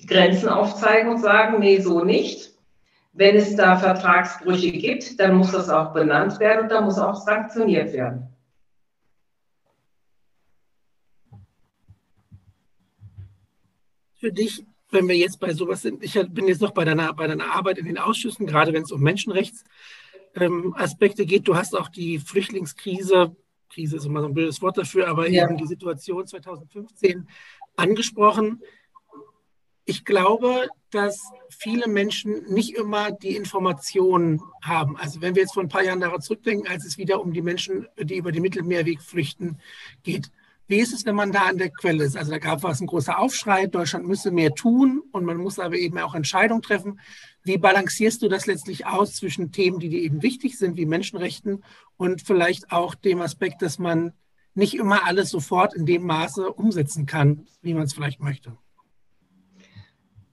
die 0.00 0.06
Grenzen 0.06 0.48
aufzeigen 0.48 1.10
und 1.10 1.20
sagen, 1.20 1.58
nee, 1.60 1.80
so 1.80 2.02
nicht. 2.02 2.52
Wenn 3.12 3.36
es 3.36 3.56
da 3.56 3.76
Vertragsbrüche 3.76 4.72
gibt, 4.72 5.20
dann 5.20 5.34
muss 5.34 5.52
das 5.52 5.68
auch 5.68 5.92
benannt 5.92 6.40
werden 6.40 6.62
und 6.62 6.72
dann 6.72 6.84
muss 6.84 6.98
auch 6.98 7.16
sanktioniert 7.16 7.92
werden. 7.92 8.31
Für 14.22 14.32
dich, 14.32 14.64
wenn 14.92 15.08
wir 15.08 15.16
jetzt 15.16 15.40
bei 15.40 15.52
sowas 15.52 15.82
sind? 15.82 16.04
Ich 16.04 16.16
bin 16.28 16.46
jetzt 16.46 16.60
noch 16.60 16.70
bei 16.70 16.84
deiner, 16.84 17.12
bei 17.12 17.26
deiner 17.26 17.52
Arbeit 17.52 17.78
in 17.78 17.86
den 17.86 17.98
Ausschüssen, 17.98 18.46
gerade 18.46 18.72
wenn 18.72 18.84
es 18.84 18.92
um 18.92 19.00
Menschenrechtsaspekte 19.00 21.22
ähm, 21.22 21.28
geht. 21.28 21.48
Du 21.48 21.56
hast 21.56 21.76
auch 21.76 21.88
die 21.88 22.20
Flüchtlingskrise, 22.20 23.34
Krise 23.68 23.96
ist 23.96 24.06
immer 24.06 24.20
so 24.20 24.28
ein 24.28 24.34
blödes 24.34 24.62
Wort 24.62 24.78
dafür, 24.78 25.08
aber 25.08 25.28
ja. 25.28 25.44
eben 25.44 25.56
die 25.56 25.66
Situation 25.66 26.24
2015 26.24 27.26
angesprochen. 27.74 28.62
ich 29.86 30.04
glaube, 30.04 30.68
dass 30.90 31.20
viele 31.48 31.88
Menschen 31.88 32.44
nicht 32.44 32.76
immer 32.76 33.10
die 33.10 33.34
Informationen 33.34 34.40
haben. 34.62 34.96
Also 34.98 35.20
wenn 35.20 35.34
wir 35.34 35.42
jetzt 35.42 35.54
vor 35.54 35.64
ein 35.64 35.68
paar 35.68 35.82
Jahren 35.82 35.98
daran 35.98 36.20
zurückdenken, 36.20 36.68
als 36.68 36.84
es 36.84 36.96
wieder 36.96 37.20
um 37.20 37.32
die 37.32 37.42
Menschen, 37.42 37.88
die 37.98 38.18
über 38.18 38.30
den 38.30 38.42
Mittelmeerweg 38.42 39.02
flüchten, 39.02 39.58
geht. 40.04 40.30
Wie 40.68 40.78
ist 40.78 40.92
es, 40.92 41.04
wenn 41.04 41.14
man 41.14 41.32
da 41.32 41.42
an 41.42 41.58
der 41.58 41.70
Quelle 41.70 42.04
ist? 42.04 42.16
Also 42.16 42.30
da 42.30 42.38
gab 42.38 42.64
es 42.64 42.80
ein 42.80 42.86
großer 42.86 43.18
Aufschrei, 43.18 43.66
Deutschland 43.66 44.06
müsse 44.06 44.30
mehr 44.30 44.54
tun 44.54 45.02
und 45.12 45.24
man 45.24 45.36
muss 45.36 45.58
aber 45.58 45.76
eben 45.76 45.98
auch 45.98 46.14
Entscheidungen 46.14 46.62
treffen. 46.62 47.00
Wie 47.42 47.58
balancierst 47.58 48.22
du 48.22 48.28
das 48.28 48.46
letztlich 48.46 48.86
aus 48.86 49.14
zwischen 49.14 49.52
Themen, 49.52 49.80
die 49.80 49.88
dir 49.88 50.00
eben 50.00 50.22
wichtig 50.22 50.56
sind, 50.56 50.76
wie 50.76 50.86
Menschenrechten 50.86 51.64
und 51.96 52.22
vielleicht 52.22 52.70
auch 52.72 52.94
dem 52.94 53.20
Aspekt, 53.20 53.62
dass 53.62 53.78
man 53.78 54.12
nicht 54.54 54.74
immer 54.74 55.06
alles 55.06 55.30
sofort 55.30 55.74
in 55.74 55.86
dem 55.86 56.04
Maße 56.04 56.52
umsetzen 56.52 57.06
kann, 57.06 57.46
wie 57.62 57.74
man 57.74 57.84
es 57.84 57.94
vielleicht 57.94 58.20
möchte? 58.20 58.56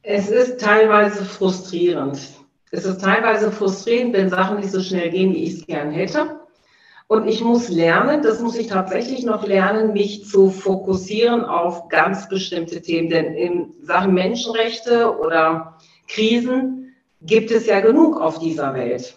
Es 0.02 0.30
ist 0.30 0.60
teilweise 0.60 1.26
frustrierend. 1.26 2.20
Es 2.72 2.86
ist 2.86 3.02
teilweise 3.02 3.52
frustrierend, 3.52 4.14
wenn 4.14 4.30
Sachen 4.30 4.58
nicht 4.58 4.72
so 4.72 4.82
schnell 4.82 5.10
gehen, 5.10 5.34
wie 5.34 5.44
ich 5.44 5.60
es 5.60 5.68
gern 5.68 5.92
hätte. 5.92 6.39
Und 7.10 7.28
ich 7.28 7.44
muss 7.44 7.70
lernen, 7.70 8.22
das 8.22 8.40
muss 8.40 8.56
ich 8.56 8.68
tatsächlich 8.68 9.26
noch 9.26 9.44
lernen, 9.44 9.94
mich 9.94 10.26
zu 10.30 10.52
fokussieren 10.52 11.44
auf 11.44 11.88
ganz 11.88 12.30
bestimmte 12.30 12.84
Themen. 12.84 13.10
Denn 13.10 13.34
in 13.34 13.74
Sachen 13.82 14.14
Menschenrechte 14.14 15.18
oder 15.18 15.80
Krisen 16.08 16.94
gibt 17.20 17.50
es 17.50 17.66
ja 17.66 17.80
genug 17.80 18.22
auf 18.22 18.38
dieser 18.38 18.76
Welt. 18.76 19.16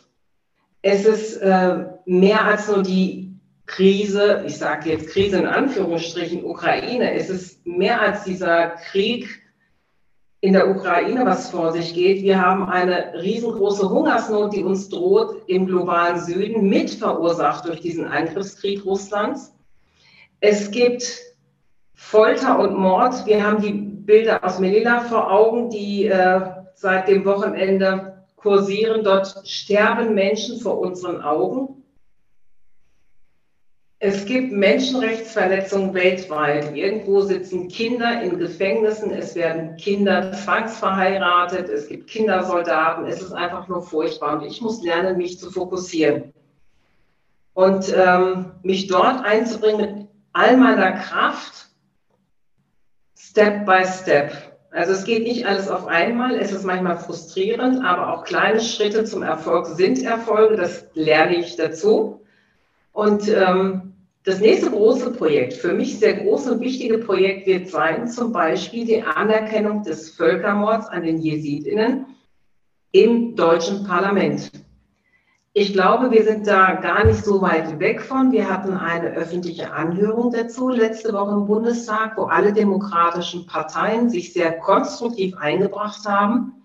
Es 0.81 1.05
ist 1.05 1.37
äh, 1.37 1.85
mehr 2.07 2.47
als 2.47 2.67
nur 2.69 2.83
die 2.83 3.35
Krise, 3.67 4.43
ich 4.47 4.57
sage 4.57 4.89
jetzt 4.89 5.11
Krise 5.11 5.37
in 5.37 5.47
Anführungsstrichen, 5.47 6.47
Ukraine. 6.47 7.13
Es 7.13 7.29
ist 7.29 7.67
mehr 7.67 8.01
als 8.01 8.25
dieser 8.25 8.69
Krieg 8.91 9.42
in 10.43 10.55
der 10.55 10.69
Ukraine, 10.69 11.25
was 11.25 11.51
vor 11.51 11.71
sich 11.71 11.95
geht. 11.95 12.23
Wir 12.23 12.43
haben 12.43 12.69
eine 12.69 13.15
riesengroße 13.15 13.89
Hungersnot, 13.89 14.53
die 14.53 14.65
uns 14.65 14.89
droht 14.89 15.37
im 15.47 15.67
globalen 15.67 16.19
Süden, 16.19 16.69
mit 16.69 16.91
verursacht 16.91 17.65
durch 17.65 17.81
diesen 17.81 18.07
Angriffskrieg 18.07 18.85
Russlands. 18.85 19.55
Es 20.41 20.73
gibt 20.73 21.21
Folter 21.95 22.59
und 22.59 22.77
Mord. 22.77 23.25
Wir 23.25 23.47
haben 23.47 23.63
die 23.63 23.73
Bilder 23.73 24.43
aus 24.43 24.59
Melilla 24.59 25.03
vor 25.03 25.31
Augen, 25.31 25.71
die 25.71 26.07
äh, 26.07 26.41
seit 26.75 27.07
dem 27.07 27.25
Wochenende 27.25 28.25
kursieren. 28.35 29.05
Dort 29.05 29.47
sterben 29.47 30.13
Menschen 30.13 30.59
vor 30.59 30.81
unseren 30.81 31.23
Augen. 31.23 31.82
Es 34.05 34.25
gibt 34.25 34.51
Menschenrechtsverletzungen 34.51 35.95
weltweit. 35.95 36.75
Irgendwo 36.75 37.21
sitzen 37.21 37.69
Kinder 37.69 38.21
in 38.21 38.37
Gefängnissen, 38.37 39.13
es 39.13 39.37
werden 39.37 39.77
Kinder 39.77 40.33
zwangsverheiratet, 40.33 41.69
es 41.69 41.87
gibt 41.87 42.09
Kindersoldaten. 42.09 43.07
Es 43.07 43.23
ist 43.23 43.31
einfach 43.31 43.69
nur 43.69 43.81
furchtbar. 43.81 44.41
Und 44.41 44.47
ich 44.47 44.61
muss 44.61 44.83
lernen, 44.83 45.19
mich 45.19 45.39
zu 45.39 45.53
fokussieren 45.53 46.33
und 47.55 47.95
ähm, 47.97 48.47
mich 48.65 48.89
dort 48.89 49.25
einzubringen 49.25 49.79
mit 49.79 50.09
all 50.33 50.57
meiner 50.57 50.91
Kraft, 50.95 51.69
Step 53.17 53.65
by 53.65 53.85
Step. 53.85 54.33
Also 54.73 54.95
es 54.95 55.05
geht 55.05 55.23
nicht 55.23 55.47
alles 55.47 55.69
auf 55.69 55.87
einmal, 55.87 56.35
es 56.35 56.51
ist 56.51 56.65
manchmal 56.65 56.99
frustrierend, 56.99 57.85
aber 57.85 58.13
auch 58.13 58.25
kleine 58.25 58.63
Schritte 58.63 59.05
zum 59.05 59.23
Erfolg 59.23 59.67
sind 59.67 60.03
Erfolge, 60.03 60.57
das 60.57 60.87
lerne 60.95 61.37
ich 61.37 61.55
dazu. 61.55 62.19
Und 62.93 63.29
ähm, 63.29 63.92
das 64.25 64.39
nächste 64.39 64.71
große 64.71 65.13
Projekt, 65.13 65.55
für 65.55 65.73
mich 65.73 65.99
sehr 65.99 66.15
große 66.15 66.53
und 66.53 66.61
wichtige 66.61 66.99
Projekt 66.99 67.47
wird 67.47 67.69
sein, 67.69 68.07
zum 68.07 68.33
Beispiel 68.33 68.85
die 68.85 69.03
Anerkennung 69.03 69.83
des 69.83 70.11
Völkermords 70.11 70.87
an 70.89 71.03
den 71.03 71.19
Jesidinnen 71.19 72.07
im 72.93 73.35
deutschen 73.35 73.85
Parlament. 73.85 74.51
Ich 75.55 75.73
glaube, 75.73 76.11
wir 76.11 76.25
sind 76.25 76.47
da 76.47 76.75
gar 76.77 77.05
nicht 77.05 77.25
so 77.25 77.43
weit 77.43 77.79
weg 77.79 78.01
von. 78.01 78.33
Wir 78.33 78.49
hatten 78.49 78.73
eine 78.73 79.11
öffentliche 79.11 79.73
Anhörung 79.73 80.33
dazu 80.33 80.71
letzte 80.71 81.13
Woche 81.13 81.33
im 81.33 81.47
Bundestag, 81.47 82.17
wo 82.17 82.23
alle 82.23 82.53
demokratischen 82.53 83.47
Parteien 83.47 84.09
sich 84.09 84.33
sehr 84.33 84.59
konstruktiv 84.61 85.37
eingebracht 85.37 86.07
haben 86.07 86.62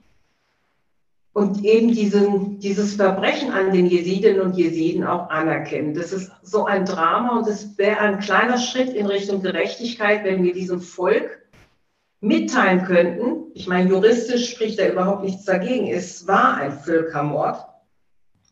und 1.38 1.64
eben 1.64 1.92
diesen, 1.92 2.58
dieses 2.58 2.96
Verbrechen 2.96 3.52
an 3.52 3.72
den 3.72 3.86
Jesidinnen 3.86 4.42
und 4.42 4.58
Jesiden 4.58 5.04
auch 5.04 5.30
anerkennen. 5.30 5.94
Das 5.94 6.12
ist 6.12 6.32
so 6.42 6.66
ein 6.66 6.84
Drama 6.84 7.38
und 7.38 7.48
es 7.48 7.78
wäre 7.78 8.00
ein 8.00 8.18
kleiner 8.18 8.58
Schritt 8.58 8.90
in 8.96 9.06
Richtung 9.06 9.44
Gerechtigkeit, 9.44 10.24
wenn 10.24 10.42
wir 10.42 10.52
diesem 10.52 10.82
Volk 10.82 11.46
mitteilen 12.22 12.86
könnten. 12.86 13.52
Ich 13.54 13.68
meine, 13.68 13.88
juristisch 13.88 14.50
spricht 14.50 14.80
da 14.80 14.88
überhaupt 14.88 15.26
nichts 15.26 15.46
dagegen. 15.46 15.86
Es 15.86 16.28
war 16.28 16.56
ein 16.56 16.72
Völkermord, 16.72 17.64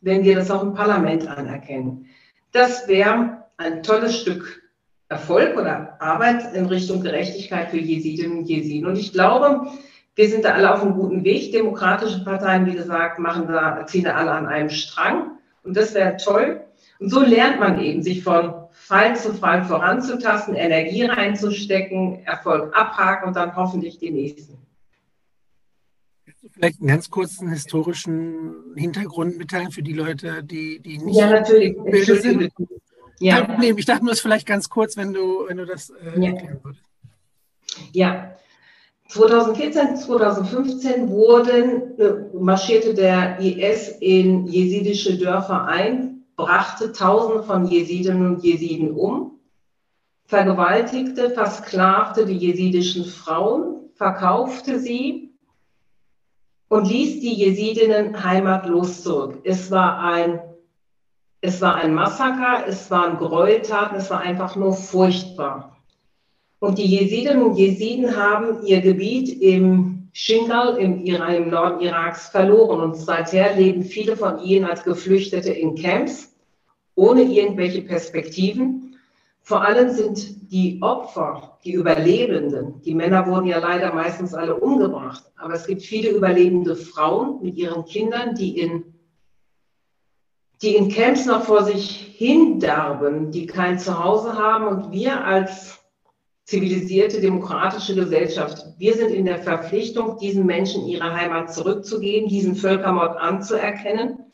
wenn 0.02 0.22
wir 0.22 0.36
das 0.36 0.52
auch 0.52 0.62
im 0.62 0.74
Parlament 0.74 1.26
anerkennen. 1.26 2.06
Das 2.52 2.86
wäre 2.86 3.48
ein 3.56 3.82
tolles 3.82 4.16
Stück 4.16 4.62
Erfolg 5.08 5.56
oder 5.56 6.00
Arbeit 6.00 6.54
in 6.54 6.66
Richtung 6.66 7.02
Gerechtigkeit 7.02 7.70
für 7.70 7.78
Jesidinnen 7.78 8.38
und 8.38 8.44
Jesiden. 8.44 8.86
Und 8.86 8.96
ich 8.96 9.12
glaube, 9.12 9.72
wir 10.16 10.30
sind 10.30 10.44
da 10.46 10.54
alle 10.54 10.72
auf 10.72 10.82
einem 10.82 10.94
guten 10.94 11.24
Weg. 11.24 11.52
Demokratische 11.52 12.24
Parteien, 12.24 12.66
wie 12.66 12.74
gesagt, 12.74 13.18
machen 13.18 13.46
da, 13.46 13.86
ziehen 13.86 14.04
da 14.04 14.14
alle 14.14 14.32
an 14.32 14.46
einem 14.46 14.70
Strang. 14.70 15.32
Und 15.62 15.76
das 15.76 15.94
wäre 15.94 16.16
toll. 16.16 16.62
Und 16.98 17.10
so 17.10 17.20
lernt 17.20 17.60
man 17.60 17.78
eben, 17.80 18.02
sich 18.02 18.24
von 18.24 18.54
Fall 18.70 19.16
zu 19.16 19.34
Fall 19.34 19.64
voranzutasten, 19.64 20.54
Energie 20.54 21.04
reinzustecken, 21.04 22.24
Erfolg 22.24 22.74
abhaken 22.74 23.28
und 23.28 23.36
dann 23.36 23.54
hoffentlich 23.54 23.98
die 23.98 24.10
nächsten. 24.10 24.56
Vielleicht 26.52 26.80
einen 26.80 26.88
ganz 26.88 27.10
kurzen 27.10 27.50
historischen 27.50 28.54
Hintergrund 28.74 29.36
mitteilen 29.36 29.70
für 29.70 29.82
die 29.82 29.92
Leute, 29.92 30.42
die, 30.42 30.78
die 30.78 30.96
nicht 30.96 31.18
ja, 31.18 31.28
natürlich. 31.28 31.76
sind. 32.22 32.52
Ja. 33.18 33.38
Kein 33.40 33.46
Problem. 33.48 33.78
Ich 33.78 33.84
dachte 33.84 34.04
nur, 34.04 34.12
es 34.12 34.20
vielleicht 34.20 34.46
ganz 34.46 34.70
kurz, 34.70 34.96
wenn 34.96 35.12
du, 35.12 35.46
wenn 35.48 35.58
du 35.58 35.66
das 35.66 35.90
äh, 35.90 36.18
ja. 36.18 36.30
erklären 36.30 36.60
würdest. 36.62 36.84
Ja, 37.92 38.36
2014, 39.08 39.96
2015 39.96 41.08
wurden, 41.10 41.98
äh, 41.98 42.14
marschierte 42.38 42.94
der 42.94 43.38
IS 43.40 43.88
in 44.00 44.46
jesidische 44.46 45.16
Dörfer 45.16 45.64
ein, 45.64 46.24
brachte 46.36 46.92
Tausende 46.92 47.42
von 47.42 47.66
Jesidinnen 47.66 48.34
und 48.34 48.44
Jesiden 48.44 48.90
um, 48.90 49.38
vergewaltigte, 50.26 51.30
versklavte 51.30 52.26
die 52.26 52.36
jesidischen 52.36 53.04
Frauen, 53.04 53.90
verkaufte 53.94 54.78
sie 54.78 55.34
und 56.68 56.88
ließ 56.88 57.20
die 57.20 57.34
Jesidinnen 57.34 58.22
heimatlos 58.24 59.02
zurück. 59.02 59.40
Es 59.44 59.70
war 59.70 60.00
ein, 60.00 60.40
es 61.40 61.60
war 61.60 61.76
ein 61.76 61.94
Massaker, 61.94 62.66
es 62.66 62.90
waren 62.90 63.18
Gräueltaten, 63.18 63.98
es 63.98 64.10
war 64.10 64.20
einfach 64.20 64.56
nur 64.56 64.72
furchtbar. 64.72 65.75
Und 66.58 66.78
die 66.78 66.86
Jesidinnen 66.86 67.42
und 67.42 67.56
Jesiden 67.56 68.16
haben 68.16 68.64
ihr 68.64 68.80
Gebiet 68.80 69.40
im 69.42 70.08
Shingal 70.12 70.78
im, 70.78 71.04
im 71.04 71.50
Norden 71.50 71.80
Iraks 71.80 72.28
verloren. 72.28 72.80
Und 72.80 72.96
seither 72.96 73.54
leben 73.54 73.82
viele 73.82 74.16
von 74.16 74.38
ihnen 74.38 74.64
als 74.64 74.82
Geflüchtete 74.82 75.52
in 75.52 75.74
Camps, 75.74 76.34
ohne 76.94 77.22
irgendwelche 77.22 77.82
Perspektiven. 77.82 78.96
Vor 79.42 79.62
allem 79.62 79.90
sind 79.90 80.50
die 80.50 80.78
Opfer, 80.80 81.58
die 81.64 81.74
Überlebenden, 81.74 82.80
die 82.82 82.94
Männer 82.94 83.26
wurden 83.26 83.46
ja 83.46 83.58
leider 83.58 83.92
meistens 83.92 84.34
alle 84.34 84.56
umgebracht, 84.56 85.24
aber 85.36 85.54
es 85.54 85.66
gibt 85.66 85.82
viele 85.82 86.10
überlebende 86.10 86.74
Frauen 86.74 87.42
mit 87.42 87.56
ihren 87.56 87.84
Kindern, 87.84 88.34
die 88.34 88.58
in, 88.58 88.94
die 90.62 90.74
in 90.74 90.88
Camps 90.88 91.26
noch 91.26 91.44
vor 91.44 91.62
sich 91.62 92.14
hindarben, 92.16 93.30
die 93.30 93.46
kein 93.46 93.78
Zuhause 93.78 94.34
haben. 94.34 94.66
Und 94.66 94.92
wir 94.92 95.24
als 95.24 95.75
zivilisierte, 96.46 97.20
demokratische 97.20 97.96
Gesellschaft. 97.96 98.64
Wir 98.78 98.94
sind 98.94 99.10
in 99.10 99.26
der 99.26 99.38
Verpflichtung, 99.38 100.16
diesen 100.18 100.46
Menschen 100.46 100.86
ihre 100.86 101.12
Heimat 101.12 101.52
zurückzugeben, 101.52 102.28
diesen 102.28 102.54
Völkermord 102.54 103.16
anzuerkennen 103.18 104.32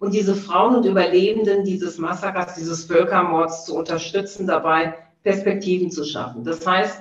und 0.00 0.12
diese 0.12 0.34
Frauen 0.34 0.74
und 0.74 0.86
Überlebenden 0.86 1.62
dieses 1.64 1.98
Massakers, 1.98 2.56
dieses 2.56 2.84
Völkermords 2.86 3.64
zu 3.64 3.76
unterstützen, 3.76 4.48
dabei 4.48 4.94
Perspektiven 5.22 5.92
zu 5.92 6.04
schaffen. 6.04 6.42
Das 6.42 6.66
heißt, 6.66 7.00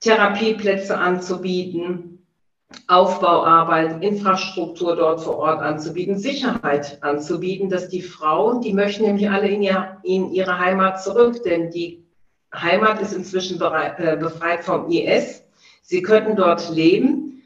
Therapieplätze 0.00 0.98
anzubieten, 0.98 2.26
Aufbauarbeit, 2.86 4.02
Infrastruktur 4.02 4.96
dort 4.96 5.22
vor 5.22 5.38
Ort 5.38 5.62
anzubieten, 5.62 6.18
Sicherheit 6.18 7.02
anzubieten, 7.02 7.70
dass 7.70 7.88
die 7.88 8.02
Frauen, 8.02 8.60
die 8.60 8.74
möchten 8.74 9.04
nämlich 9.04 9.30
alle 9.30 9.48
in, 9.48 9.62
ihr, 9.62 9.96
in 10.02 10.30
ihre 10.32 10.58
Heimat 10.58 11.02
zurück, 11.02 11.42
denn 11.44 11.70
die 11.70 12.03
Heimat 12.54 13.00
ist 13.00 13.12
inzwischen 13.12 13.60
äh, 13.60 14.16
befreit 14.16 14.64
vom 14.64 14.90
IS. 14.90 15.42
Sie 15.82 16.02
könnten 16.02 16.36
dort 16.36 16.70
leben, 16.70 17.42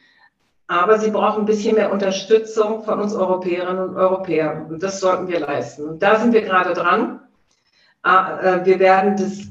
aber 0.66 0.98
sie 0.98 1.10
brauchen 1.10 1.40
ein 1.40 1.46
bisschen 1.46 1.76
mehr 1.76 1.92
Unterstützung 1.92 2.84
von 2.84 3.00
uns 3.00 3.14
Europäerinnen 3.14 3.90
und 3.90 3.96
Europäern. 3.96 4.66
Und 4.66 4.82
das 4.82 5.00
sollten 5.00 5.28
wir 5.28 5.40
leisten. 5.40 5.88
Und 5.88 6.02
da 6.02 6.18
sind 6.18 6.32
wir 6.32 6.42
gerade 6.42 6.74
dran. 6.74 7.20
Ah, 8.02 8.38
äh, 8.40 8.66
wir 8.66 8.78
werden 8.78 9.16
das 9.16 9.48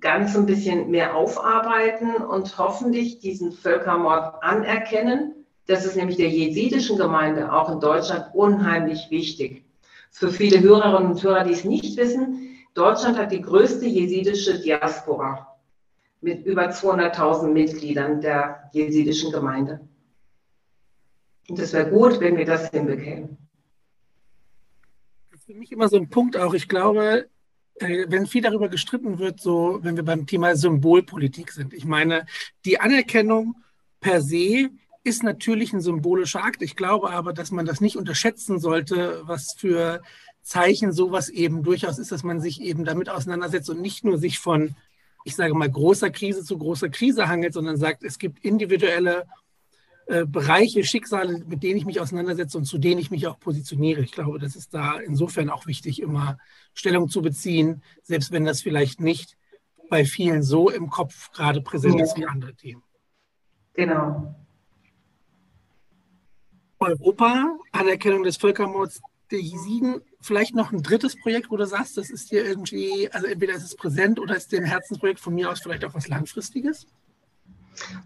Ganze 0.00 0.38
ein 0.38 0.46
bisschen 0.46 0.90
mehr 0.90 1.14
aufarbeiten 1.14 2.16
und 2.16 2.58
hoffentlich 2.58 3.20
diesen 3.20 3.52
Völkermord 3.52 4.42
anerkennen. 4.42 5.34
Das 5.66 5.84
ist 5.84 5.96
nämlich 5.96 6.16
der 6.16 6.28
jesidischen 6.28 6.98
Gemeinde 6.98 7.52
auch 7.52 7.70
in 7.70 7.80
Deutschland 7.80 8.26
unheimlich 8.34 9.10
wichtig. 9.10 9.64
Für 10.10 10.30
viele 10.30 10.60
Hörerinnen 10.60 11.12
und 11.12 11.22
Hörer, 11.22 11.44
die 11.44 11.52
es 11.52 11.64
nicht 11.64 11.96
wissen, 11.96 12.47
Deutschland 12.78 13.18
hat 13.18 13.32
die 13.32 13.42
größte 13.42 13.86
jesidische 13.86 14.60
Diaspora 14.60 15.58
mit 16.20 16.46
über 16.46 16.70
200.000 16.70 17.48
Mitgliedern 17.48 18.20
der 18.20 18.70
jesidischen 18.72 19.32
Gemeinde. 19.32 19.80
Und 21.48 21.58
es 21.58 21.72
wäre 21.72 21.90
gut, 21.90 22.20
wenn 22.20 22.36
wir 22.36 22.44
das 22.44 22.70
hinbekämen. 22.70 23.36
Für 25.44 25.54
mich 25.54 25.72
immer 25.72 25.88
so 25.88 25.96
ein 25.96 26.08
Punkt 26.08 26.36
auch. 26.36 26.54
Ich 26.54 26.68
glaube, 26.68 27.28
äh, 27.76 28.06
wenn 28.08 28.26
viel 28.26 28.42
darüber 28.42 28.68
gestritten 28.68 29.18
wird, 29.18 29.40
so 29.40 29.80
wenn 29.82 29.96
wir 29.96 30.04
beim 30.04 30.26
Thema 30.26 30.54
Symbolpolitik 30.54 31.50
sind. 31.50 31.74
Ich 31.74 31.84
meine, 31.84 32.26
die 32.64 32.78
Anerkennung 32.78 33.56
per 34.00 34.20
se 34.20 34.70
ist 35.04 35.22
natürlich 35.22 35.72
ein 35.72 35.80
symbolischer 35.80 36.44
Akt. 36.44 36.62
Ich 36.62 36.76
glaube 36.76 37.10
aber, 37.10 37.32
dass 37.32 37.50
man 37.50 37.66
das 37.66 37.80
nicht 37.80 37.96
unterschätzen 37.96 38.60
sollte, 38.60 39.22
was 39.24 39.54
für 39.56 40.02
Zeichen 40.48 40.92
sowas 40.92 41.28
eben 41.28 41.62
durchaus 41.62 41.98
ist, 41.98 42.10
dass 42.10 42.24
man 42.24 42.40
sich 42.40 42.62
eben 42.62 42.86
damit 42.86 43.10
auseinandersetzt 43.10 43.68
und 43.68 43.82
nicht 43.82 44.02
nur 44.04 44.16
sich 44.16 44.38
von, 44.38 44.74
ich 45.24 45.36
sage 45.36 45.54
mal, 45.54 45.70
großer 45.70 46.08
Krise 46.08 46.42
zu 46.42 46.56
großer 46.56 46.88
Krise 46.88 47.28
hangelt, 47.28 47.52
sondern 47.52 47.76
sagt, 47.76 48.02
es 48.02 48.18
gibt 48.18 48.42
individuelle 48.44 49.26
äh, 50.06 50.24
Bereiche, 50.24 50.84
Schicksale, 50.84 51.44
mit 51.46 51.62
denen 51.62 51.76
ich 51.76 51.84
mich 51.84 52.00
auseinandersetze 52.00 52.56
und 52.56 52.64
zu 52.64 52.78
denen 52.78 52.98
ich 52.98 53.10
mich 53.10 53.26
auch 53.26 53.38
positioniere. 53.38 54.00
Ich 54.00 54.12
glaube, 54.12 54.38
das 54.38 54.56
ist 54.56 54.72
da 54.72 54.98
insofern 54.98 55.50
auch 55.50 55.66
wichtig, 55.66 56.00
immer 56.00 56.38
Stellung 56.72 57.10
zu 57.10 57.20
beziehen, 57.20 57.82
selbst 58.02 58.32
wenn 58.32 58.46
das 58.46 58.62
vielleicht 58.62 59.02
nicht 59.02 59.36
bei 59.90 60.06
vielen 60.06 60.42
so 60.42 60.70
im 60.70 60.88
Kopf 60.88 61.30
gerade 61.32 61.60
präsent 61.60 62.00
ist 62.00 62.16
wie 62.16 62.24
andere 62.24 62.54
Themen. 62.54 62.82
Genau. 63.74 64.34
Europa, 66.78 67.58
Anerkennung 67.72 68.22
des 68.22 68.38
Völkermords 68.38 69.02
der 69.30 69.40
Jesiden, 69.40 70.00
vielleicht 70.20 70.54
noch 70.54 70.72
ein 70.72 70.82
drittes 70.82 71.16
Projekt, 71.16 71.50
wo 71.50 71.56
du 71.56 71.66
sagst, 71.66 71.96
das 71.96 72.10
ist 72.10 72.30
dir 72.30 72.44
irgendwie, 72.44 73.08
also 73.12 73.26
entweder 73.26 73.54
ist 73.54 73.64
es 73.64 73.76
präsent 73.76 74.18
oder 74.18 74.36
ist 74.36 74.52
dir 74.52 74.58
ein 74.58 74.64
Herzensprojekt 74.64 75.20
von 75.20 75.34
mir 75.34 75.50
aus 75.50 75.60
vielleicht 75.60 75.84
auch 75.84 75.94
was 75.94 76.08
Langfristiges? 76.08 76.86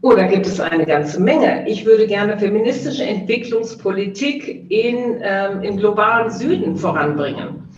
Oh, 0.02 0.12
da 0.12 0.26
gibt 0.26 0.47
es 0.47 0.61
eine 0.61 0.85
ganze 0.85 1.21
Menge. 1.21 1.66
Ich 1.69 1.87
würde 1.87 2.07
gerne 2.07 2.38
feministische 2.38 3.04
Entwicklungspolitik 3.04 4.71
in, 4.71 5.19
ähm, 5.23 5.62
im 5.62 5.76
globalen 5.78 6.31
Süden 6.31 6.76
voranbringen. 6.76 7.69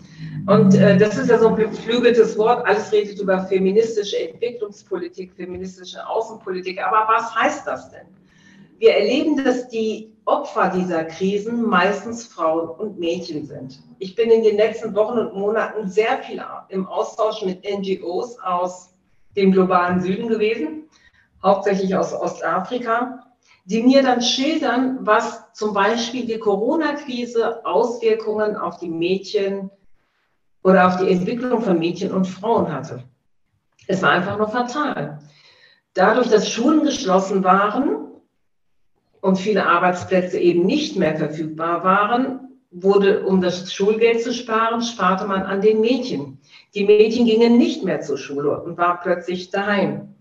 Und 0.47 0.75
äh, 0.75 0.97
das 0.97 1.17
ist 1.17 1.29
ja 1.29 1.39
so 1.39 1.49
ein 1.49 1.55
beflügeltes 1.55 2.37
Wort. 2.37 2.67
Alles 2.67 2.91
redet 2.91 3.19
über 3.19 3.39
feministische 3.45 4.29
Entwicklungspolitik, 4.29 5.33
feministische 5.35 6.05
Außenpolitik. 6.07 6.79
Aber 6.83 7.07
was 7.07 7.33
heißt 7.35 7.65
das 7.65 7.89
denn? 7.91 8.07
Wir 8.77 8.95
erleben, 8.95 9.43
dass 9.43 9.67
die 9.69 10.13
Opfer 10.25 10.69
dieser 10.69 11.05
Krisen 11.05 11.63
meistens 11.63 12.25
Frauen 12.25 12.69
und 12.69 12.99
Mädchen 12.99 13.45
sind. 13.45 13.79
Ich 13.99 14.15
bin 14.15 14.31
in 14.31 14.43
den 14.43 14.57
letzten 14.57 14.95
Wochen 14.95 15.19
und 15.19 15.35
Monaten 15.35 15.87
sehr 15.87 16.17
viel 16.23 16.43
im 16.69 16.87
Austausch 16.87 17.43
mit 17.43 17.63
NGOs 17.63 18.39
aus 18.39 18.93
dem 19.35 19.51
globalen 19.51 20.01
Süden 20.01 20.27
gewesen 20.27 20.85
hauptsächlich 21.45 21.95
aus 21.95 22.13
Ostafrika, 22.13 23.23
die 23.65 23.83
mir 23.83 24.01
dann 24.01 24.21
schildern, 24.21 24.97
was 25.01 25.53
zum 25.53 25.73
Beispiel 25.73 26.25
die 26.25 26.39
Corona-Krise 26.39 27.65
Auswirkungen 27.65 28.55
auf 28.55 28.79
die 28.79 28.89
Mädchen 28.89 29.69
oder 30.63 30.87
auf 30.87 30.97
die 30.97 31.09
Entwicklung 31.09 31.61
von 31.61 31.77
Mädchen 31.77 32.11
und 32.11 32.25
Frauen 32.25 32.73
hatte. 32.73 33.03
Es 33.87 34.01
war 34.01 34.11
einfach 34.11 34.37
nur 34.37 34.47
fatal. 34.47 35.19
Dadurch, 35.93 36.29
dass 36.29 36.49
Schulen 36.49 36.83
geschlossen 36.83 37.43
waren 37.43 38.14
und 39.25 39.37
viele 39.39 39.65
Arbeitsplätze 39.65 40.37
eben 40.37 40.67
nicht 40.67 40.97
mehr 40.97 41.15
verfügbar 41.15 41.83
waren, 41.83 42.59
wurde, 42.69 43.25
um 43.25 43.41
das 43.41 43.73
Schulgeld 43.73 44.21
zu 44.21 44.35
sparen, 44.35 44.83
sparte 44.83 45.25
man 45.25 45.41
an 45.41 45.61
den 45.61 45.81
Mädchen. 45.81 46.37
Die 46.75 46.85
Mädchen 46.85 47.25
gingen 47.25 47.57
nicht 47.57 47.83
mehr 47.83 48.01
zur 48.01 48.19
Schule 48.19 48.61
und 48.61 48.77
waren 48.77 48.99
plötzlich 49.01 49.49
daheim. 49.49 50.13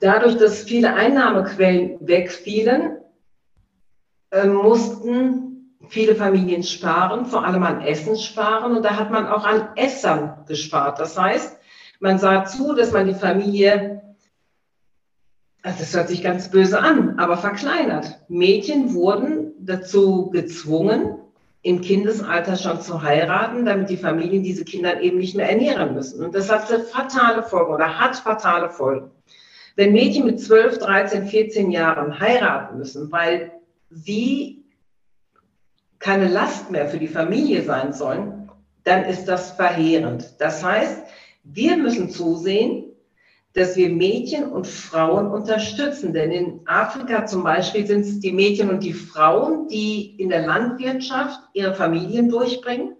Dadurch, 0.00 0.36
dass 0.36 0.64
viele 0.64 0.92
Einnahmequellen 0.92 1.96
wegfielen, 2.00 2.98
äh, 4.32 4.46
mussten 4.46 5.78
viele 5.88 6.14
Familien 6.14 6.62
sparen, 6.62 7.24
vor 7.24 7.42
allem 7.42 7.62
an 7.62 7.80
Essen 7.80 8.18
sparen. 8.18 8.76
Und 8.76 8.82
da 8.84 8.98
hat 8.98 9.10
man 9.10 9.26
auch 9.28 9.46
an 9.46 9.68
Essern 9.76 10.44
gespart. 10.46 11.00
Das 11.00 11.18
heißt, 11.18 11.56
man 12.00 12.18
sah 12.18 12.44
zu, 12.44 12.74
dass 12.74 12.92
man 12.92 13.06
die 13.06 13.14
Familie, 13.14 14.02
also 15.66 15.80
das 15.80 15.96
hört 15.96 16.08
sich 16.08 16.22
ganz 16.22 16.48
böse 16.48 16.78
an, 16.78 17.18
aber 17.18 17.36
verkleinert. 17.38 18.20
Mädchen 18.28 18.94
wurden 18.94 19.52
dazu 19.58 20.30
gezwungen, 20.30 21.18
im 21.62 21.80
Kindesalter 21.80 22.54
schon 22.54 22.80
zu 22.80 23.02
heiraten, 23.02 23.64
damit 23.64 23.90
die 23.90 23.96
Familien 23.96 24.44
diese 24.44 24.64
Kinder 24.64 25.00
eben 25.00 25.18
nicht 25.18 25.34
mehr 25.34 25.50
ernähren 25.50 25.92
müssen. 25.92 26.24
Und 26.24 26.36
das 26.36 26.52
hatte 26.52 26.84
fatale 26.84 27.42
Folgen 27.42 27.74
oder 27.74 27.98
hat 27.98 28.14
fatale 28.14 28.70
Folgen. 28.70 29.10
Wenn 29.74 29.92
Mädchen 29.92 30.26
mit 30.26 30.40
12, 30.40 30.78
13, 30.78 31.26
14 31.26 31.72
Jahren 31.72 32.20
heiraten 32.20 32.78
müssen, 32.78 33.10
weil 33.10 33.50
sie 33.90 34.66
keine 35.98 36.28
Last 36.28 36.70
mehr 36.70 36.86
für 36.86 36.98
die 36.98 37.08
Familie 37.08 37.62
sein 37.62 37.92
sollen, 37.92 38.52
dann 38.84 39.02
ist 39.02 39.24
das 39.24 39.50
verheerend. 39.50 40.36
Das 40.38 40.62
heißt, 40.62 41.02
wir 41.42 41.76
müssen 41.76 42.08
zusehen, 42.08 42.84
dass 43.56 43.74
wir 43.74 43.88
Mädchen 43.88 44.44
und 44.52 44.66
Frauen 44.66 45.28
unterstützen. 45.28 46.12
Denn 46.12 46.30
in 46.30 46.60
Afrika 46.66 47.24
zum 47.24 47.42
Beispiel 47.42 47.86
sind 47.86 48.02
es 48.02 48.20
die 48.20 48.32
Mädchen 48.32 48.68
und 48.68 48.84
die 48.84 48.92
Frauen, 48.92 49.66
die 49.68 50.14
in 50.20 50.28
der 50.28 50.46
Landwirtschaft 50.46 51.40
ihre 51.54 51.74
Familien 51.74 52.28
durchbringen. 52.28 52.96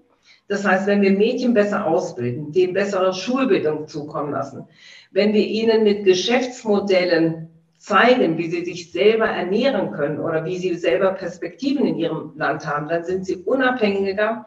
Das 0.48 0.64
heißt, 0.64 0.86
wenn 0.86 1.02
wir 1.02 1.10
Mädchen 1.10 1.52
besser 1.52 1.86
ausbilden, 1.86 2.52
denen 2.52 2.72
bessere 2.72 3.12
Schulbildung 3.12 3.86
zukommen 3.86 4.32
lassen, 4.32 4.66
wenn 5.10 5.34
wir 5.34 5.46
ihnen 5.46 5.84
mit 5.84 6.04
Geschäftsmodellen 6.04 7.48
zeigen, 7.76 8.38
wie 8.38 8.48
sie 8.48 8.64
sich 8.64 8.90
selber 8.90 9.26
ernähren 9.26 9.92
können 9.92 10.20
oder 10.20 10.46
wie 10.46 10.56
sie 10.56 10.74
selber 10.74 11.12
Perspektiven 11.12 11.86
in 11.86 11.96
ihrem 11.96 12.32
Land 12.34 12.66
haben, 12.66 12.88
dann 12.88 13.04
sind 13.04 13.26
sie 13.26 13.36
unabhängiger 13.36 14.46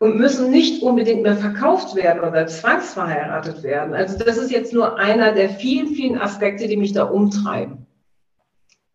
und 0.00 0.16
müssen 0.16 0.50
nicht 0.50 0.82
unbedingt 0.82 1.22
mehr 1.22 1.36
verkauft 1.36 1.94
werden 1.94 2.22
oder 2.26 2.46
zwangsverheiratet 2.46 3.62
werden. 3.62 3.94
Also 3.94 4.18
das 4.18 4.38
ist 4.38 4.50
jetzt 4.50 4.72
nur 4.72 4.98
einer 4.98 5.32
der 5.32 5.50
vielen, 5.50 5.88
vielen 5.88 6.18
Aspekte, 6.18 6.66
die 6.66 6.78
mich 6.78 6.94
da 6.94 7.04
umtreiben. 7.04 7.86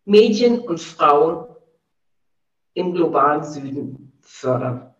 Mädchen 0.04 0.58
und 0.58 0.80
Frauen 0.80 1.46
im 2.74 2.92
globalen 2.92 3.44
Süden 3.44 4.12
fördern. 4.20 4.94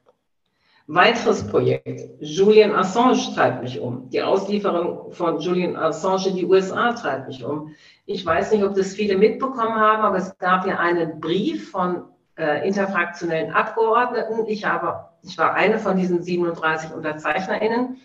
Weiteres 0.87 1.45
Projekt. 1.49 2.09
Julian 2.21 2.71
Assange 2.73 3.35
treibt 3.35 3.65
mich 3.65 3.81
um. 3.81 4.09
Die 4.11 4.23
Auslieferung 4.23 5.11
von 5.11 5.41
Julian 5.41 5.75
Assange 5.75 6.29
in 6.29 6.37
die 6.37 6.47
USA 6.47 6.93
treibt 6.93 7.27
mich 7.27 7.45
um. 7.45 7.75
Ich 8.05 8.25
weiß 8.25 8.53
nicht, 8.53 8.63
ob 8.63 8.77
das 8.77 8.95
viele 8.95 9.19
mitbekommen 9.19 9.75
haben, 9.75 10.05
aber 10.05 10.19
es 10.19 10.39
gab 10.39 10.69
ja 10.69 10.79
einen 10.79 11.19
Brief 11.19 11.73
von 11.73 12.05
äh, 12.39 12.65
interfraktionellen 12.65 13.53
Abgeordneten. 13.53 14.47
Ich, 14.47 14.65
habe, 14.65 15.07
ich 15.27 15.39
war 15.39 15.55
eine 15.55 15.79
von 15.79 15.97
diesen 15.97 16.23
37 16.23 16.93
UnterzeichnerInnen, 16.93 17.97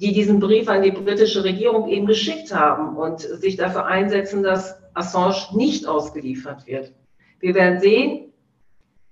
die 0.00 0.12
diesen 0.12 0.40
Brief 0.40 0.68
an 0.68 0.82
die 0.82 0.90
britische 0.90 1.44
Regierung 1.44 1.88
eben 1.88 2.06
geschickt 2.06 2.54
haben 2.54 2.96
und 2.96 3.20
sich 3.20 3.56
dafür 3.56 3.86
einsetzen, 3.86 4.42
dass 4.42 4.80
Assange 4.94 5.54
nicht 5.54 5.86
ausgeliefert 5.86 6.66
wird. 6.66 6.92
Wir 7.38 7.54
werden 7.54 7.80
sehen, 7.80 8.32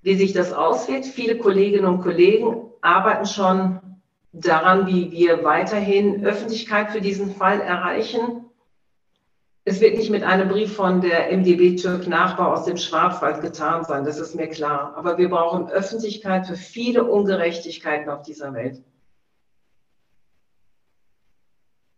wie 0.03 0.15
sich 0.15 0.33
das 0.33 0.53
auswirkt. 0.53 1.07
Viele 1.07 1.37
Kolleginnen 1.37 1.87
und 1.87 2.01
Kollegen 2.01 2.71
arbeiten 2.81 3.27
schon 3.27 3.81
daran, 4.33 4.87
wie 4.87 5.11
wir 5.11 5.45
weiterhin 5.45 6.25
Öffentlichkeit 6.25 6.91
für 6.91 7.01
diesen 7.01 7.35
Fall 7.35 7.61
erreichen. 7.61 8.47
Es 9.69 9.83
wird 9.83 9.99
nicht 9.99 10.09
mit 10.09 10.23
einem 10.23 10.49
Brief 10.49 10.77
von 10.77 11.03
der 11.03 11.31
MDB 11.31 11.77
Türk 11.77 12.07
Nachbar 12.07 12.55
aus 12.55 12.65
dem 12.65 12.79
Schwarzwald 12.79 13.43
getan 13.43 13.85
sein, 13.85 14.03
das 14.03 14.19
ist 14.19 14.35
mir 14.35 14.49
klar. 14.49 14.97
Aber 14.97 15.19
wir 15.19 15.29
brauchen 15.29 15.69
Öffentlichkeit 15.69 16.47
für 16.47 16.57
viele 16.57 17.05
Ungerechtigkeiten 17.05 18.09
auf 18.09 18.23
dieser 18.23 18.55
Welt. 18.55 18.83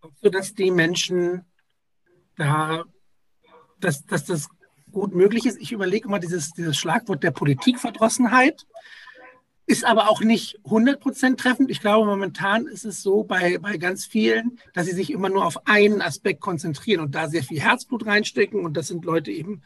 Glaubst 0.01 0.25
du, 0.25 0.31
dass 0.31 0.53
die 0.53 0.73
Menschen 0.73 1.45
da, 2.35 2.83
dass, 3.79 4.05
dass 4.05 4.25
das 4.25 4.49
gut 4.91 5.15
möglich 5.15 5.47
ist? 5.47 5.61
Ich 5.61 5.71
überlege 5.71 6.09
immer 6.09 6.19
dieses, 6.19 6.51
dieses 6.51 6.77
Schlagwort 6.77 7.23
der 7.23 7.31
Politikverdrossenheit. 7.31 8.67
Ist 9.71 9.85
aber 9.85 10.11
auch 10.11 10.21
nicht 10.21 10.59
100% 10.65 11.37
treffend. 11.37 11.71
Ich 11.71 11.81
glaube, 11.81 12.05
momentan 12.05 12.67
ist 12.67 12.85
es 12.85 13.05
so 13.05 13.23
bei, 13.23 13.59
bei 13.59 13.77
ganz 13.77 14.05
vielen, 14.05 14.59
dass 14.75 14.87
sie 14.87 14.95
sich 14.97 15.13
immer 15.13 15.29
nur 15.29 15.47
auf 15.47 15.65
einen 15.69 16.03
Aspekt 16.03 16.41
konzentrieren 16.41 17.01
und 17.01 17.15
da 17.15 17.29
sehr 17.29 17.45
viel 17.45 17.61
Herzblut 17.61 18.05
reinstecken. 18.05 18.65
Und 18.65 18.77
das 18.77 18.89
sind 18.89 19.05
Leute 19.05 19.31
eben, 19.31 19.63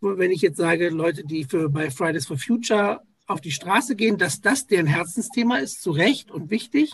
wenn 0.00 0.30
ich 0.30 0.42
jetzt 0.42 0.58
sage, 0.58 0.90
Leute, 0.90 1.24
die 1.24 1.42
für, 1.42 1.68
bei 1.70 1.90
Fridays 1.90 2.28
for 2.28 2.38
Future 2.38 3.02
auf 3.26 3.40
die 3.40 3.50
Straße 3.50 3.96
gehen, 3.96 4.16
dass 4.16 4.40
das 4.40 4.68
deren 4.68 4.86
Herzensthema 4.86 5.56
ist, 5.56 5.82
zu 5.82 5.90
Recht 5.90 6.30
und 6.30 6.50
wichtig. 6.50 6.92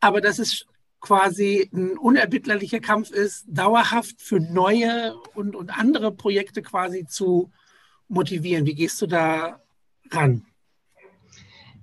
Aber 0.00 0.20
dass 0.20 0.40
es 0.40 0.66
quasi 0.98 1.70
ein 1.72 1.96
unerbittlicher 1.96 2.80
Kampf 2.80 3.12
ist, 3.12 3.44
dauerhaft 3.46 4.20
für 4.20 4.40
neue 4.40 5.14
und, 5.36 5.54
und 5.54 5.70
andere 5.70 6.10
Projekte 6.10 6.62
quasi 6.62 7.06
zu 7.06 7.52
motivieren. 8.08 8.66
Wie 8.66 8.74
gehst 8.74 9.00
du 9.00 9.06
da 9.06 9.62
ran? 10.10 10.46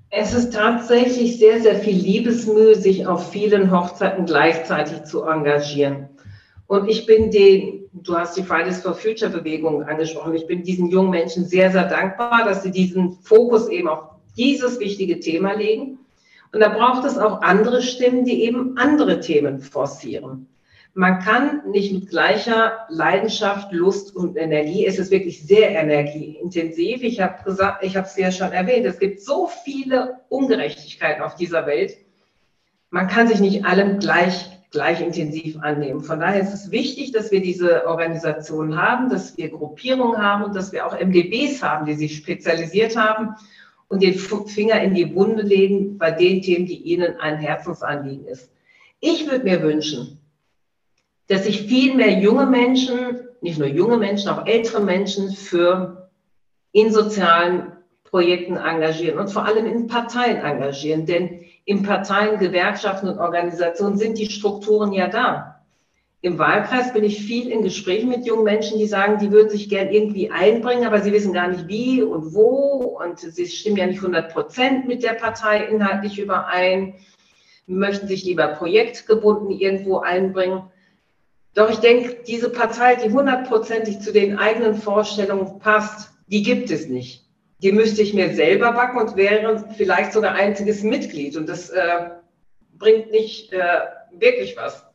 Es 0.10 0.34
ist 0.34 0.54
tatsächlich 0.54 1.38
sehr, 1.38 1.62
sehr 1.62 1.76
viel 1.76 1.96
Liebesmühe, 1.96 2.76
sich 2.76 3.06
auf 3.06 3.32
vielen 3.32 3.72
Hochzeiten 3.72 4.26
gleichzeitig 4.26 5.04
zu 5.04 5.24
engagieren. 5.24 6.10
Und 6.68 6.88
ich 6.90 7.06
bin 7.06 7.30
den, 7.30 7.90
du 7.92 8.16
hast 8.16 8.38
die 8.38 8.44
Fridays 8.44 8.82
for 8.82 8.94
Future 8.94 9.32
Bewegung 9.32 9.84
angesprochen, 9.84 10.34
ich 10.34 10.48
bin 10.48 10.64
diesen 10.64 10.90
jungen 10.90 11.10
Menschen 11.10 11.46
sehr, 11.46 11.72
sehr 11.72 11.86
dankbar, 11.90 12.46
dass 12.46 12.64
sie 12.64 12.72
diesen 12.72 13.14
Fokus 13.22 13.68
eben 13.70 13.90
auf 13.90 14.10
dieses 14.38 14.80
wichtige 14.80 15.20
Thema 15.20 15.54
legen. 15.54 16.00
Und 16.54 16.62
da 16.62 16.70
braucht 16.70 17.06
es 17.06 17.18
auch 17.18 17.42
andere 17.42 17.82
Stimmen, 17.82 18.24
die 18.24 18.44
eben 18.44 18.78
andere 18.78 19.20
Themen 19.20 19.60
forcieren. 19.60 20.48
Man 20.98 21.20
kann 21.20 21.62
nicht 21.70 21.94
mit 21.94 22.10
gleicher 22.10 22.88
Leidenschaft, 22.90 23.72
Lust 23.72 24.16
und 24.16 24.36
Energie, 24.36 24.84
es 24.88 24.98
ist 24.98 25.12
wirklich 25.12 25.46
sehr 25.46 25.70
energieintensiv. 25.70 27.04
Ich 27.04 27.22
habe 27.22 27.44
gesagt, 27.44 27.84
ich 27.84 27.96
habe 27.96 28.08
es 28.08 28.18
ja 28.18 28.32
schon 28.32 28.52
erwähnt, 28.52 28.84
es 28.88 28.98
gibt 28.98 29.22
so 29.22 29.48
viele 29.64 30.22
Ungerechtigkeiten 30.30 31.22
auf 31.22 31.36
dieser 31.36 31.68
Welt. 31.68 31.98
Man 32.90 33.08
kann 33.08 33.28
sich 33.28 33.40
nicht 33.40 33.64
allem 33.64 34.00
gleich, 34.00 34.50
gleich 34.72 35.00
intensiv 35.00 35.60
annehmen. 35.60 36.02
Von 36.02 36.20
daher 36.20 36.42
ist 36.42 36.56
es 36.56 36.72
wichtig, 36.72 37.12
dass 37.12 37.30
wir 37.30 37.42
diese 37.42 37.86
Organisationen 37.86 38.82
haben, 38.82 39.10
dass 39.10 39.38
wir 39.38 39.50
Gruppierungen 39.50 40.20
haben 40.20 40.46
und 40.46 40.56
dass 40.56 40.72
wir 40.72 40.88
auch 40.88 41.00
MDBs 41.00 41.62
haben, 41.62 41.86
die 41.86 41.94
sich 41.94 42.18
spezialisiert 42.18 42.98
haben 42.98 43.36
und 43.88 44.02
den 44.02 44.16
Finger 44.16 44.82
in 44.82 44.96
die 44.96 45.14
Wunde 45.14 45.44
legen 45.44 46.00
bei 46.00 46.10
den 46.10 46.42
Themen, 46.42 46.66
die 46.66 46.82
Ihnen 46.82 47.20
ein 47.20 47.38
Herzensanliegen 47.38 48.26
ist. 48.26 48.50
Ich 49.00 49.30
würde 49.30 49.44
mir 49.44 49.62
wünschen, 49.62 50.18
dass 51.28 51.46
sich 51.46 51.64
viel 51.64 51.96
mehr 51.96 52.20
junge 52.20 52.46
Menschen, 52.46 53.28
nicht 53.42 53.60
nur 53.60 53.68
junge 53.68 53.98
Menschen, 53.98 54.30
auch 54.30 54.46
ältere 54.46 54.82
Menschen 54.82 55.32
für 55.32 56.10
in 56.72 56.92
sozialen 56.92 57.74
Projekten 58.04 58.56
engagieren 58.56 59.20
und 59.20 59.30
vor 59.30 59.46
allem 59.46 59.66
in 59.66 59.88
Parteien 59.88 60.38
engagieren. 60.38 61.06
Denn 61.06 61.42
in 61.66 61.84
Parteien, 61.84 62.40
Gewerkschaften 62.40 63.10
und 63.10 63.20
Organisationen 63.20 63.98
sind 63.98 64.18
die 64.18 64.30
Strukturen 64.30 64.94
ja 64.94 65.08
da. 65.08 65.58
Im 66.22 66.40
Wahlkreis 66.40 66.94
bin 66.94 67.04
ich 67.04 67.22
viel 67.22 67.50
in 67.52 67.62
Gesprächen 67.62 68.10
mit 68.10 68.26
jungen 68.26 68.44
Menschen, 68.44 68.80
die 68.80 68.88
sagen, 68.88 69.20
die 69.20 69.32
würden 69.32 69.50
sich 69.50 69.70
gern 69.70 69.90
irgendwie 69.90 70.32
einbringen, 70.32 70.88
aber 70.88 71.02
sie 71.02 71.14
wissen 71.14 71.32
gar 71.32 71.48
nicht 71.48 71.68
wie 71.68 72.02
und 72.02 72.34
wo 72.34 72.98
und 73.02 73.20
sie 73.20 73.46
stimmen 73.46 73.78
ja 73.78 73.86
nicht 73.86 74.00
100 74.00 74.34
Prozent 74.34 74.88
mit 74.88 75.04
der 75.04 75.14
Partei 75.14 75.66
inhaltlich 75.66 76.18
überein, 76.18 76.96
möchten 77.68 78.08
sich 78.08 78.24
lieber 78.24 78.48
projektgebunden 78.48 79.52
irgendwo 79.52 80.00
einbringen. 80.00 80.64
Doch 81.54 81.70
ich 81.70 81.78
denke, 81.78 82.18
diese 82.28 82.50
Partei, 82.50 82.96
die 82.96 83.12
hundertprozentig 83.12 84.00
zu 84.00 84.14
den 84.14 84.38
eigenen 84.38 84.76
Vorstellungen 84.76 85.60
passt, 85.60 86.12
die 86.28 86.44
gibt 86.44 86.70
es 86.72 86.88
nicht. 86.88 87.26
Die 87.64 87.72
müsste 87.72 88.04
ich 88.04 88.14
mir 88.14 88.36
selber 88.36 88.72
backen 88.74 89.00
und 89.00 89.16
wäre 89.16 89.66
vielleicht 89.76 90.14
sogar 90.14 90.34
einziges 90.34 90.84
Mitglied. 90.84 91.36
Und 91.36 91.50
das 91.50 91.70
äh, 91.70 92.10
bringt 92.78 93.12
nicht 93.12 93.52
äh, 93.54 93.80
wirklich 94.12 94.56
was. 94.56 94.86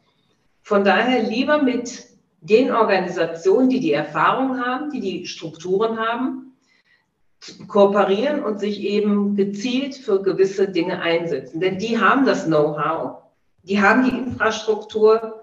Von 0.63 0.85
daher 0.85 1.23
lieber 1.23 1.61
mit 1.61 2.07
den 2.41 2.73
Organisationen, 2.73 3.69
die 3.69 3.81
die 3.81 3.93
Erfahrung 3.93 4.65
haben, 4.65 4.91
die 4.91 5.01
die 5.01 5.27
Strukturen 5.27 5.99
haben, 5.99 6.57
kooperieren 7.67 8.43
und 8.45 8.61
sich 8.61 8.81
eben 8.81 9.37
gezielt 9.37 9.97
für 9.97 10.23
gewisse 10.23 10.69
Dinge 10.69 11.01
einsetzen. 11.01 11.61
Denn 11.61 11.79
die 11.79 11.99
haben 11.99 12.25
das 12.25 12.47
Know-how, 12.47 13.23
die 13.65 13.81
haben 13.81 14.05
die 14.05 14.17
Infrastruktur, 14.17 15.42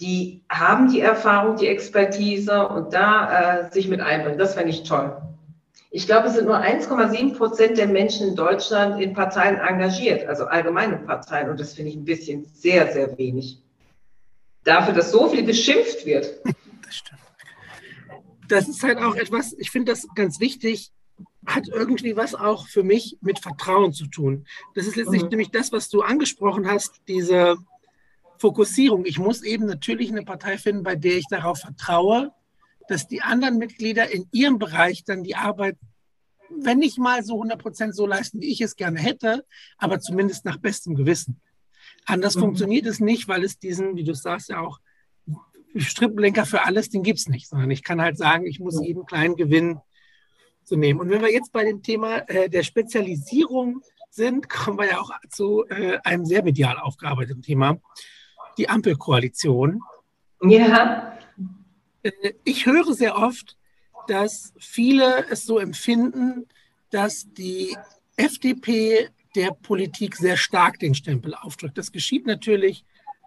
die 0.00 0.42
haben 0.48 0.90
die 0.90 1.00
Erfahrung, 1.00 1.56
die 1.56 1.68
Expertise 1.68 2.66
und 2.68 2.92
da 2.92 3.66
äh, 3.66 3.72
sich 3.72 3.88
mit 3.88 4.00
einbringen. 4.00 4.38
Das 4.38 4.54
fände 4.54 4.70
ich 4.70 4.82
toll. 4.82 5.16
Ich 5.90 6.06
glaube, 6.06 6.28
es 6.28 6.34
sind 6.34 6.46
nur 6.46 6.58
1,7 6.58 7.36
Prozent 7.36 7.76
der 7.76 7.86
Menschen 7.86 8.28
in 8.28 8.34
Deutschland 8.34 9.00
in 9.00 9.12
Parteien 9.12 9.58
engagiert, 9.58 10.26
also 10.26 10.46
allgemeine 10.46 10.96
Parteien. 10.96 11.50
Und 11.50 11.60
das 11.60 11.74
finde 11.74 11.90
ich 11.90 11.96
ein 11.96 12.04
bisschen 12.04 12.46
sehr, 12.46 12.90
sehr 12.92 13.16
wenig. 13.18 13.58
Dafür, 14.64 14.94
dass 14.94 15.12
so 15.12 15.28
viel 15.28 15.44
geschimpft 15.44 16.04
wird. 16.06 16.40
Das 16.84 16.96
stimmt. 16.96 17.20
Das 18.48 18.68
ist 18.68 18.82
halt 18.82 18.98
auch 18.98 19.14
etwas, 19.14 19.54
ich 19.54 19.70
finde 19.70 19.92
das 19.92 20.06
ganz 20.14 20.40
wichtig, 20.40 20.92
hat 21.46 21.68
irgendwie 21.68 22.16
was 22.16 22.34
auch 22.34 22.66
für 22.68 22.82
mich 22.82 23.16
mit 23.22 23.38
Vertrauen 23.38 23.94
zu 23.94 24.06
tun. 24.06 24.46
Das 24.74 24.86
ist 24.86 24.96
letztlich 24.96 25.22
mhm. 25.22 25.28
nämlich 25.28 25.50
das, 25.50 25.72
was 25.72 25.88
du 25.88 26.02
angesprochen 26.02 26.68
hast, 26.68 27.00
diese 27.08 27.56
Fokussierung. 28.42 29.06
Ich 29.06 29.20
muss 29.20 29.42
eben 29.42 29.66
natürlich 29.66 30.10
eine 30.10 30.24
Partei 30.24 30.58
finden, 30.58 30.82
bei 30.82 30.96
der 30.96 31.16
ich 31.16 31.26
darauf 31.30 31.60
vertraue, 31.60 32.32
dass 32.88 33.06
die 33.06 33.22
anderen 33.22 33.56
Mitglieder 33.56 34.10
in 34.10 34.26
ihrem 34.32 34.58
Bereich 34.58 35.04
dann 35.04 35.22
die 35.22 35.36
Arbeit, 35.36 35.78
wenn 36.50 36.78
nicht 36.78 36.98
mal 36.98 37.22
so 37.22 37.34
100 37.34 37.62
Prozent 37.62 37.94
so 37.94 38.04
leisten, 38.04 38.40
wie 38.40 38.50
ich 38.50 38.60
es 38.60 38.74
gerne 38.74 38.98
hätte, 38.98 39.46
aber 39.78 40.00
zumindest 40.00 40.44
nach 40.44 40.56
bestem 40.56 40.96
Gewissen. 40.96 41.40
Anders 42.04 42.34
mhm. 42.34 42.40
funktioniert 42.40 42.86
es 42.86 42.98
nicht, 42.98 43.28
weil 43.28 43.44
es 43.44 43.60
diesen, 43.60 43.94
wie 43.94 44.02
du 44.02 44.12
sagst, 44.12 44.48
ja 44.48 44.60
auch 44.60 44.80
Strippenlenker 45.76 46.44
für 46.44 46.64
alles, 46.64 46.90
den 46.90 47.04
gibt 47.04 47.20
es 47.20 47.28
nicht, 47.28 47.48
sondern 47.48 47.70
ich 47.70 47.84
kann 47.84 48.02
halt 48.02 48.18
sagen, 48.18 48.44
ich 48.44 48.58
muss 48.58 48.84
jeden 48.84 49.06
kleinen 49.06 49.36
Gewinn 49.36 49.78
zu 50.64 50.76
nehmen. 50.76 50.98
Und 50.98 51.10
wenn 51.10 51.22
wir 51.22 51.32
jetzt 51.32 51.52
bei 51.52 51.64
dem 51.64 51.82
Thema 51.82 52.28
äh, 52.28 52.50
der 52.50 52.64
Spezialisierung 52.64 53.82
sind, 54.10 54.48
kommen 54.50 54.78
wir 54.78 54.86
ja 54.86 55.00
auch 55.00 55.12
zu 55.30 55.64
äh, 55.68 55.98
einem 56.02 56.26
sehr 56.26 56.42
medial 56.42 56.78
aufgearbeiteten 56.78 57.40
Thema 57.40 57.80
die 58.58 58.68
Ampelkoalition. 58.68 59.80
Ja. 60.42 61.18
Äh, 62.02 62.32
ich 62.44 62.66
höre 62.66 62.92
sehr 62.94 63.16
oft, 63.16 63.56
dass 64.08 64.52
viele 64.58 65.26
es 65.30 65.44
so 65.44 65.58
empfinden, 65.58 66.46
dass 66.90 67.32
die 67.32 67.76
FDP 68.16 69.08
der 69.34 69.52
Politik 69.52 70.16
sehr 70.16 70.36
stark 70.36 70.78
den 70.78 70.94
Stempel 70.94 71.34
aufdrückt. 71.34 71.78
Das 71.78 71.92
geschieht 71.92 72.26
natürlich 72.26 72.84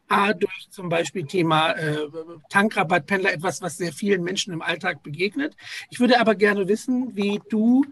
A, 0.07 0.33
durch 0.33 0.69
zum 0.69 0.89
Beispiel 0.89 1.25
Thema 1.25 1.71
äh, 1.71 2.07
Tankrabattpendler, 2.49 3.33
etwas, 3.33 3.61
was 3.61 3.77
sehr 3.77 3.91
vielen 3.91 4.23
Menschen 4.23 4.53
im 4.53 4.61
Alltag 4.61 5.01
begegnet. 5.01 5.55
Ich 5.89 5.99
würde 5.99 6.19
aber 6.19 6.35
gerne 6.35 6.67
wissen, 6.67 7.15
wie 7.15 7.41
du 7.49 7.83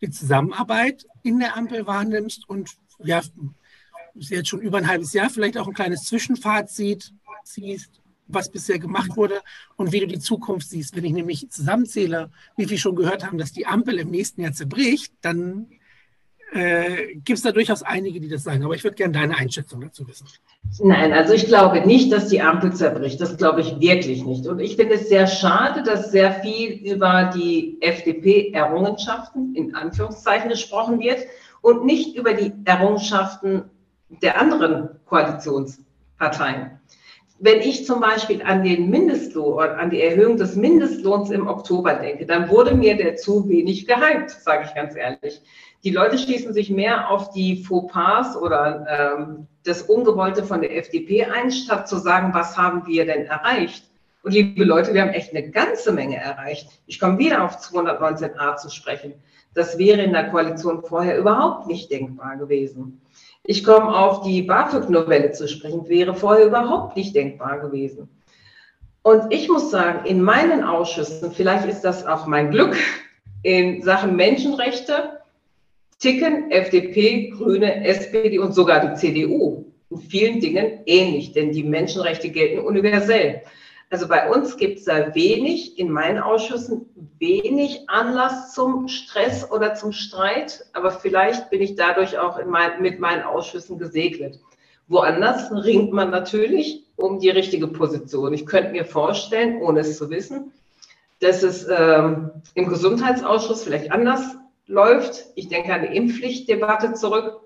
die 0.00 0.10
Zusammenarbeit 0.10 1.04
in 1.22 1.38
der 1.38 1.56
Ampel 1.56 1.86
wahrnimmst 1.86 2.48
und 2.48 2.70
ja, 3.04 3.20
ist 4.18 4.30
jetzt 4.30 4.48
schon 4.48 4.60
über 4.60 4.78
ein 4.78 4.88
halbes 4.88 5.12
Jahr, 5.12 5.30
vielleicht 5.30 5.58
auch 5.58 5.66
ein 5.66 5.74
kleines 5.74 6.04
Zwischenfazit 6.04 7.12
ziehst, 7.44 8.00
was 8.26 8.50
bisher 8.50 8.78
gemacht 8.78 9.16
wurde 9.16 9.40
und 9.76 9.92
wie 9.92 10.00
du 10.00 10.06
die 10.06 10.18
Zukunft 10.18 10.68
siehst. 10.68 10.94
Wenn 10.94 11.04
ich 11.04 11.12
nämlich 11.12 11.48
zusammenzähle, 11.50 12.30
wie 12.56 12.68
wir 12.68 12.78
schon 12.78 12.96
gehört 12.96 13.24
haben, 13.24 13.38
dass 13.38 13.52
die 13.52 13.66
Ampel 13.66 13.98
im 13.98 14.10
nächsten 14.10 14.42
Jahr 14.42 14.52
zerbricht, 14.52 15.12
dann 15.22 15.68
äh, 16.52 17.14
gibt 17.14 17.38
es 17.38 17.42
da 17.42 17.52
durchaus 17.52 17.82
einige, 17.82 18.20
die 18.20 18.28
das 18.28 18.44
sagen. 18.44 18.64
Aber 18.64 18.74
ich 18.74 18.84
würde 18.84 18.96
gerne 18.96 19.12
deine 19.12 19.36
Einschätzung 19.36 19.80
dazu 19.80 20.06
wissen. 20.06 20.26
Nein, 20.80 21.12
also 21.12 21.34
ich 21.34 21.46
glaube 21.46 21.86
nicht, 21.86 22.12
dass 22.12 22.28
die 22.28 22.40
Ampel 22.40 22.72
zerbricht. 22.72 23.20
Das 23.20 23.36
glaube 23.36 23.60
ich 23.60 23.80
wirklich 23.80 24.24
nicht. 24.24 24.46
Und 24.46 24.58
ich 24.58 24.76
finde 24.76 24.94
es 24.94 25.08
sehr 25.08 25.26
schade, 25.26 25.82
dass 25.82 26.10
sehr 26.10 26.32
viel 26.32 26.92
über 26.92 27.30
die 27.34 27.78
FDP-Errungenschaften 27.80 29.54
in 29.54 29.74
Anführungszeichen 29.74 30.48
gesprochen 30.48 31.00
wird 31.00 31.20
und 31.60 31.84
nicht 31.84 32.16
über 32.16 32.34
die 32.34 32.52
Errungenschaften 32.64 33.64
der 34.08 34.40
anderen 34.40 34.90
Koalitionsparteien. 35.06 36.78
Wenn 37.40 37.60
ich 37.60 37.86
zum 37.86 38.00
Beispiel 38.00 38.42
an 38.42 38.64
den 38.64 38.90
Mindestlohn, 38.90 39.68
an 39.68 39.90
die 39.90 40.00
Erhöhung 40.00 40.36
des 40.36 40.56
Mindestlohns 40.56 41.30
im 41.30 41.46
Oktober 41.46 41.94
denke, 41.94 42.26
dann 42.26 42.48
wurde 42.48 42.74
mir 42.74 42.96
der 42.96 43.14
zu 43.14 43.48
wenig 43.48 43.86
gehypt, 43.86 44.30
sage 44.30 44.64
ich 44.66 44.74
ganz 44.74 44.96
ehrlich. 44.96 45.40
Die 45.84 45.90
Leute 45.90 46.18
schließen 46.18 46.52
sich 46.52 46.68
mehr 46.70 47.08
auf 47.10 47.30
die 47.30 47.62
Fauxpas 47.62 48.36
oder 48.36 48.86
ähm, 48.88 49.46
das 49.64 49.82
Ungewollte 49.82 50.42
von 50.42 50.60
der 50.60 50.76
FDP 50.76 51.26
ein, 51.26 51.52
statt 51.52 51.88
zu 51.88 51.98
sagen, 51.98 52.34
was 52.34 52.58
haben 52.58 52.86
wir 52.88 53.06
denn 53.06 53.26
erreicht? 53.26 53.84
Und 54.24 54.32
liebe 54.32 54.64
Leute, 54.64 54.92
wir 54.92 55.02
haben 55.02 55.10
echt 55.10 55.34
eine 55.34 55.48
ganze 55.48 55.92
Menge 55.92 56.16
erreicht. 56.16 56.68
Ich 56.86 56.98
komme 56.98 57.18
wieder 57.18 57.44
auf 57.44 57.58
219a 57.58 58.56
zu 58.56 58.68
sprechen. 58.68 59.14
Das 59.54 59.78
wäre 59.78 60.02
in 60.02 60.12
der 60.12 60.30
Koalition 60.30 60.82
vorher 60.82 61.16
überhaupt 61.16 61.68
nicht 61.68 61.90
denkbar 61.90 62.36
gewesen. 62.36 63.00
Ich 63.50 63.64
komme 63.64 63.96
auf 63.96 64.20
die 64.20 64.42
BAföG-Novelle 64.42 65.32
zu 65.32 65.48
sprechen, 65.48 65.88
wäre 65.88 66.14
vorher 66.14 66.44
überhaupt 66.44 66.98
nicht 66.98 67.16
denkbar 67.16 67.60
gewesen. 67.60 68.10
Und 69.00 69.32
ich 69.32 69.48
muss 69.48 69.70
sagen, 69.70 70.04
in 70.04 70.20
meinen 70.20 70.62
Ausschüssen, 70.62 71.32
vielleicht 71.32 71.66
ist 71.66 71.80
das 71.80 72.04
auch 72.04 72.26
mein 72.26 72.50
Glück, 72.50 72.76
in 73.42 73.80
Sachen 73.80 74.16
Menschenrechte 74.16 75.20
ticken 75.98 76.50
FDP, 76.50 77.30
Grüne, 77.30 77.86
SPD 77.86 78.38
und 78.38 78.54
sogar 78.54 78.86
die 78.86 78.94
CDU 78.96 79.64
in 79.88 79.96
vielen 79.96 80.40
Dingen 80.40 80.80
ähnlich, 80.84 81.32
denn 81.32 81.50
die 81.50 81.64
Menschenrechte 81.64 82.28
gelten 82.28 82.66
universell. 82.66 83.40
Also 83.90 84.06
bei 84.06 84.28
uns 84.30 84.56
gibt 84.58 84.78
es 84.78 84.84
da 84.84 85.14
wenig, 85.14 85.78
in 85.78 85.90
meinen 85.90 86.18
Ausschüssen 86.18 86.86
wenig 87.18 87.88
Anlass 87.88 88.52
zum 88.52 88.86
Stress 88.88 89.50
oder 89.50 89.74
zum 89.74 89.92
Streit, 89.92 90.66
aber 90.74 90.90
vielleicht 90.90 91.48
bin 91.48 91.62
ich 91.62 91.74
dadurch 91.74 92.18
auch 92.18 92.44
mein, 92.44 92.82
mit 92.82 93.00
meinen 93.00 93.22
Ausschüssen 93.22 93.78
gesegnet. 93.78 94.40
Woanders 94.88 95.50
ringt 95.52 95.92
man 95.92 96.10
natürlich 96.10 96.84
um 96.96 97.18
die 97.18 97.30
richtige 97.30 97.68
Position. 97.68 98.34
Ich 98.34 98.44
könnte 98.44 98.72
mir 98.72 98.84
vorstellen, 98.84 99.60
ohne 99.62 99.80
es 99.80 99.96
zu 99.96 100.10
wissen, 100.10 100.52
dass 101.20 101.42
es 101.42 101.66
ähm, 101.68 102.30
im 102.54 102.68
Gesundheitsausschuss 102.68 103.64
vielleicht 103.64 103.90
anders 103.90 104.36
läuft. 104.66 105.26
Ich 105.34 105.48
denke 105.48 105.72
an 105.72 105.82
die 105.82 105.96
Impfpflichtdebatte 105.96 106.94
zurück 106.94 107.40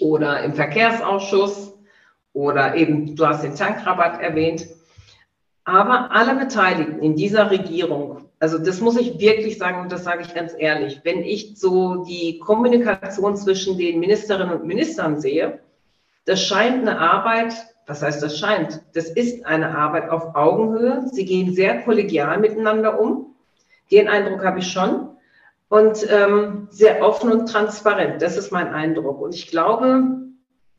oder 0.00 0.42
im 0.42 0.54
Verkehrsausschuss 0.54 1.74
oder 2.32 2.74
eben, 2.76 3.16
du 3.16 3.26
hast 3.26 3.42
den 3.42 3.54
Tankrabatt 3.54 4.20
erwähnt. 4.20 4.66
Aber 5.66 6.12
alle 6.12 6.36
Beteiligten 6.36 7.00
in 7.00 7.16
dieser 7.16 7.50
Regierung, 7.50 8.28
also 8.38 8.56
das 8.56 8.80
muss 8.80 8.96
ich 8.96 9.18
wirklich 9.18 9.58
sagen 9.58 9.80
und 9.80 9.90
das 9.90 10.04
sage 10.04 10.22
ich 10.22 10.32
ganz 10.32 10.54
ehrlich, 10.56 11.00
wenn 11.02 11.24
ich 11.24 11.58
so 11.58 12.04
die 12.04 12.38
Kommunikation 12.38 13.36
zwischen 13.36 13.76
den 13.76 13.98
Ministerinnen 13.98 14.60
und 14.60 14.64
Ministern 14.64 15.20
sehe, 15.20 15.58
das 16.24 16.40
scheint 16.40 16.82
eine 16.82 17.00
Arbeit, 17.00 17.52
was 17.84 18.00
heißt 18.00 18.22
das 18.22 18.38
scheint? 18.38 18.80
Das 18.94 19.10
ist 19.10 19.44
eine 19.44 19.76
Arbeit 19.76 20.08
auf 20.08 20.36
Augenhöhe. 20.36 21.08
Sie 21.10 21.24
gehen 21.24 21.52
sehr 21.52 21.82
kollegial 21.82 22.38
miteinander 22.38 23.00
um. 23.00 23.34
Den 23.90 24.06
Eindruck 24.06 24.44
habe 24.44 24.60
ich 24.60 24.68
schon. 24.68 25.16
Und 25.68 26.06
ähm, 26.08 26.68
sehr 26.70 27.02
offen 27.02 27.32
und 27.32 27.46
transparent. 27.48 28.22
Das 28.22 28.36
ist 28.36 28.52
mein 28.52 28.72
Eindruck. 28.72 29.20
Und 29.20 29.34
ich 29.34 29.48
glaube, 29.48 30.20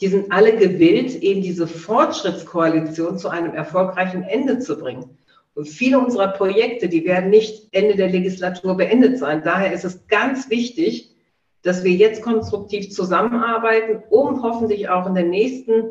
die 0.02 0.08
sind 0.08 0.32
alle 0.32 0.56
gewillt, 0.56 1.16
eben 1.24 1.42
diese 1.42 1.68
Fortschrittskoalition 1.68 3.18
zu 3.18 3.30
einem 3.30 3.54
erfolgreichen 3.54 4.24
Ende 4.24 4.60
zu 4.60 4.78
bringen. 4.78 5.18
Und 5.56 5.68
viele 5.68 6.00
unserer 6.00 6.28
Projekte, 6.30 6.88
die 6.88 7.04
werden 7.06 7.32
nicht 7.32 7.70
Ende 7.72 7.96
der 7.96 8.10
Legislatur 8.10 8.78
beendet 8.78 9.18
sein. 9.18 9.42
Daher 9.44 9.74
ist 9.74 9.86
es 9.86 10.08
ganz 10.08 10.52
wichtig, 10.52 11.16
dass 11.64 11.84
wir 11.84 11.92
jetzt 11.92 12.22
konstruktiv 12.22 12.92
zusammenarbeiten, 12.92 14.04
um 14.10 14.44
hoffentlich 14.44 14.90
auch 14.90 15.08
in 15.08 15.16
der 15.16 15.24
nächsten 15.24 15.90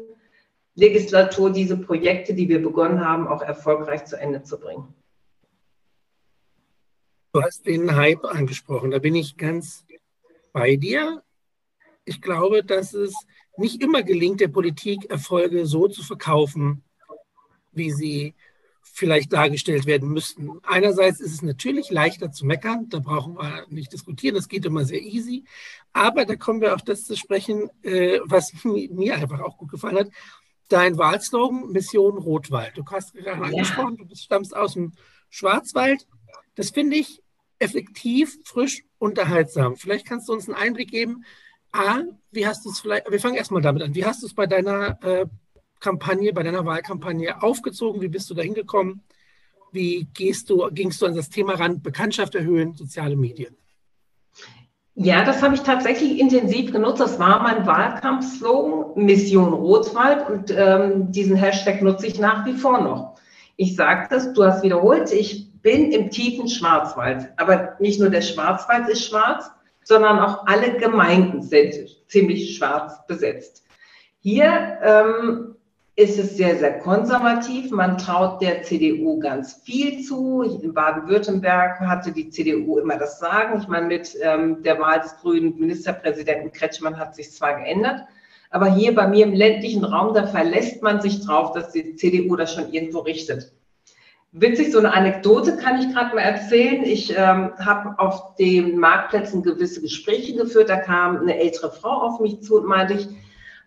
Legislatur 0.76 1.50
diese 1.50 1.76
Projekte, 1.76 2.34
die 2.34 2.48
wir 2.48 2.62
begonnen 2.62 3.04
haben, 3.04 3.26
auch 3.26 3.42
erfolgreich 3.42 4.04
zu 4.04 4.16
Ende 4.16 4.42
zu 4.42 4.60
bringen. 4.60 4.94
Du 7.32 7.42
hast 7.42 7.66
den 7.66 7.96
Hype 7.96 8.24
angesprochen, 8.24 8.92
da 8.92 8.98
bin 8.98 9.14
ich 9.14 9.36
ganz 9.36 9.84
bei 10.52 10.76
dir. 10.76 11.22
Ich 12.04 12.22
glaube, 12.22 12.62
dass 12.62 12.94
es 12.94 13.14
nicht 13.58 13.82
immer 13.82 14.02
gelingt, 14.02 14.40
der 14.40 14.48
Politik 14.48 15.10
Erfolge 15.10 15.66
so 15.66 15.88
zu 15.88 16.02
verkaufen, 16.02 16.82
wie 17.72 17.90
sie 17.90 18.34
vielleicht 18.96 19.32
dargestellt 19.32 19.84
werden 19.84 20.08
müssten. 20.08 20.58
Einerseits 20.62 21.20
ist 21.20 21.32
es 21.32 21.42
natürlich 21.42 21.90
leichter 21.90 22.32
zu 22.32 22.46
meckern, 22.46 22.88
da 22.88 22.98
brauchen 22.98 23.34
wir 23.34 23.66
nicht 23.68 23.92
diskutieren, 23.92 24.34
das 24.34 24.48
geht 24.48 24.64
immer 24.64 24.84
sehr 24.84 25.02
easy. 25.02 25.44
Aber 25.92 26.24
da 26.24 26.34
kommen 26.36 26.62
wir 26.62 26.74
auf 26.74 26.82
das 26.82 27.04
zu 27.04 27.14
sprechen, 27.16 27.68
äh, 27.82 28.20
was 28.24 28.52
mir 28.64 29.16
einfach 29.16 29.40
auch 29.40 29.58
gut 29.58 29.70
gefallen 29.70 29.98
hat. 29.98 30.10
Dein 30.68 30.96
Wahlslogan 30.96 31.70
Mission 31.72 32.16
Rotwald. 32.16 32.72
Du 32.76 32.84
hast 32.86 33.12
gerade 33.12 33.40
ja. 33.40 33.46
angesprochen, 33.46 34.08
du 34.08 34.16
stammst 34.16 34.56
aus 34.56 34.72
dem 34.72 34.92
Schwarzwald. 35.28 36.06
Das 36.54 36.70
finde 36.70 36.96
ich 36.96 37.22
effektiv, 37.58 38.38
frisch, 38.44 38.82
unterhaltsam. 38.98 39.76
Vielleicht 39.76 40.06
kannst 40.06 40.28
du 40.28 40.32
uns 40.32 40.48
einen 40.48 40.56
Einblick 40.56 40.90
geben. 40.90 41.24
A, 41.76 42.02
wie 42.30 42.46
hast 42.46 42.64
du 42.64 42.70
es 42.70 42.80
vielleicht, 42.80 43.10
wir 43.10 43.20
fangen 43.20 43.36
erstmal 43.36 43.62
damit 43.62 43.82
an. 43.82 43.94
Wie 43.94 44.04
hast 44.04 44.22
du 44.22 44.26
es 44.26 44.34
bei 44.34 44.46
deiner 44.46 44.98
äh, 45.02 45.26
Kampagne, 45.80 46.32
bei 46.32 46.42
deiner 46.42 46.64
Wahlkampagne 46.64 47.42
aufgezogen? 47.42 48.00
Wie 48.00 48.08
bist 48.08 48.30
du 48.30 48.34
da 48.34 48.42
hingekommen? 48.42 49.02
Wie 49.72 50.08
gehst 50.14 50.48
du, 50.48 50.68
gingst 50.72 51.02
du 51.02 51.06
an 51.06 51.14
das 51.14 51.28
Thema 51.28 51.54
ran? 51.54 51.82
Bekanntschaft 51.82 52.34
erhöhen, 52.34 52.74
soziale 52.74 53.16
Medien? 53.16 53.56
Ja, 54.94 55.24
das 55.24 55.42
habe 55.42 55.54
ich 55.54 55.60
tatsächlich 55.60 56.18
intensiv 56.18 56.72
genutzt. 56.72 57.00
Das 57.00 57.18
war 57.18 57.42
mein 57.42 57.66
Wahlkampfslogan, 57.66 59.04
Mission 59.04 59.52
Rotwald. 59.52 60.26
Und 60.30 60.50
ähm, 60.56 61.12
diesen 61.12 61.36
Hashtag 61.36 61.82
nutze 61.82 62.06
ich 62.06 62.18
nach 62.18 62.46
wie 62.46 62.54
vor 62.54 62.80
noch. 62.80 63.18
Ich 63.56 63.76
sage 63.76 64.06
das, 64.08 64.32
du 64.32 64.44
hast 64.44 64.62
wiederholt, 64.62 65.12
ich 65.12 65.52
bin 65.60 65.92
im 65.92 66.10
tiefen 66.10 66.48
Schwarzwald. 66.48 67.28
Aber 67.36 67.76
nicht 67.78 68.00
nur 68.00 68.08
der 68.08 68.22
Schwarzwald 68.22 68.88
ist 68.88 69.04
schwarz, 69.04 69.50
sondern 69.86 70.18
auch 70.18 70.46
alle 70.46 70.78
Gemeinden 70.78 71.42
sind 71.42 71.74
ziemlich 72.08 72.56
schwarz 72.56 73.06
besetzt. 73.06 73.62
Hier 74.18 74.78
ähm, 74.82 75.54
ist 75.94 76.18
es 76.18 76.36
sehr, 76.36 76.58
sehr 76.58 76.80
konservativ. 76.80 77.70
Man 77.70 77.96
traut 77.96 78.42
der 78.42 78.64
CDU 78.64 79.20
ganz 79.20 79.62
viel 79.64 80.02
zu. 80.02 80.42
In 80.42 80.74
Baden-Württemberg 80.74 81.78
hatte 81.78 82.10
die 82.10 82.30
CDU 82.30 82.78
immer 82.78 82.98
das 82.98 83.20
Sagen. 83.20 83.60
Ich 83.60 83.68
meine, 83.68 83.86
mit 83.86 84.16
ähm, 84.20 84.60
der 84.64 84.80
Wahl 84.80 85.02
des 85.02 85.16
grünen 85.18 85.56
Ministerpräsidenten 85.56 86.50
Kretschmann 86.50 86.98
hat 86.98 87.14
sich 87.14 87.30
zwar 87.30 87.60
geändert, 87.60 88.02
aber 88.50 88.66
hier 88.66 88.92
bei 88.92 89.06
mir 89.06 89.24
im 89.24 89.34
ländlichen 89.34 89.84
Raum, 89.84 90.14
da 90.14 90.26
verlässt 90.26 90.82
man 90.82 91.00
sich 91.00 91.24
drauf, 91.24 91.52
dass 91.52 91.70
die 91.70 91.94
CDU 91.94 92.34
das 92.34 92.52
schon 92.52 92.72
irgendwo 92.72 92.98
richtet. 92.98 93.52
Witzig, 94.38 94.70
so 94.70 94.78
eine 94.78 94.92
Anekdote 94.92 95.56
kann 95.56 95.80
ich 95.80 95.94
gerade 95.94 96.14
mal 96.14 96.20
erzählen. 96.20 96.84
Ich 96.84 97.10
ähm, 97.16 97.52
habe 97.58 97.98
auf 97.98 98.34
den 98.34 98.78
Marktplätzen 98.78 99.42
gewisse 99.42 99.80
Gespräche 99.80 100.34
geführt. 100.34 100.68
Da 100.68 100.76
kam 100.76 101.16
eine 101.16 101.38
ältere 101.38 101.70
Frau 101.72 102.02
auf 102.02 102.20
mich 102.20 102.42
zu 102.42 102.56
und 102.56 102.66
meinte 102.66 102.92
ich, 102.92 103.08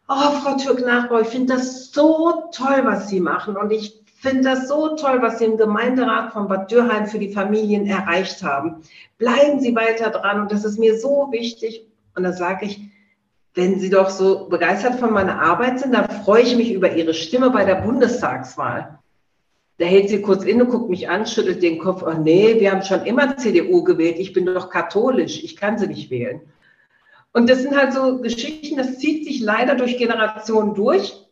oh, 0.08 0.32
Frau 0.43 0.58
Türk-Nachbau, 0.58 1.21
ich 1.21 1.29
finde 1.29 1.55
das 1.55 1.91
so 1.91 2.43
toll, 2.51 2.82
was 2.84 3.10
Sie 3.10 3.19
machen. 3.19 3.58
Und 3.58 3.71
ich 3.71 3.99
finde 4.21 4.43
das 4.43 4.67
so 4.67 4.95
toll, 4.95 5.23
was 5.23 5.39
Sie 5.39 5.45
im 5.45 5.58
Gemeinderat 5.58 6.34
von 6.34 6.47
Bad 6.47 6.69
Dürheim 6.69 7.08
für 7.08 7.17
die 7.17 7.34
Familien 7.34 7.88
erreicht 7.88 8.43
haben. 8.43 8.84
Bleiben 9.17 9.60
Sie 9.60 9.75
weiter 9.75 10.12
dran 10.12 10.41
und 10.41 10.51
das 10.51 10.65
ist 10.65 10.77
mir 10.77 10.99
so 10.99 11.29
wichtig. 11.32 11.88
Und 12.15 12.21
da 12.21 12.32
sage 12.32 12.67
ich, 12.67 12.79
wenn 13.55 13.79
Sie 13.79 13.89
doch 13.89 14.12
so 14.12 14.47
begeistert 14.47 14.99
von 14.99 15.13
meiner 15.13 15.41
Arbeit 15.41 15.79
sind, 15.79 15.95
dann 15.95 16.08
freue 16.23 16.43
ich 16.43 16.55
mich 16.55 16.71
über 16.71 16.91
Ihre 16.91 17.15
Stimme 17.15 17.49
bei 17.49 17.65
der 17.65 17.82
Bundestagswahl. 17.82 18.99
Da 19.80 19.86
hält 19.86 20.10
sie 20.10 20.22
kurz 20.22 20.44
inne, 20.44 20.65
guckt 20.65 20.89
mich 20.89 21.10
an, 21.10 21.26
schüttelt 21.26 21.63
den 21.63 21.80
Kopf. 21.80 22.04
Oh 22.06 22.13
nee, 22.13 22.60
wir 22.60 22.72
haben 22.72 22.84
schon 22.84 23.06
immer 23.06 23.38
CDU 23.38 23.84
gewählt. 23.84 24.20
Ich 24.20 24.34
bin 24.34 24.46
doch 24.46 24.70
katholisch. 24.70 25.42
Ich 25.42 25.56
kann 25.56 25.78
sie 25.78 25.88
nicht 25.88 26.12
wählen. 26.12 26.42
Und 27.32 27.50
das 27.50 27.62
sind 27.62 27.78
halt 27.78 27.94
so 27.94 28.18
Geschichten, 28.20 28.76
das 28.76 28.98
zieht 28.98 29.24
sich 29.24 29.39
leider 29.39 29.76
durch 29.76 29.98
Generationen 29.98 30.74
durch. 30.74 31.26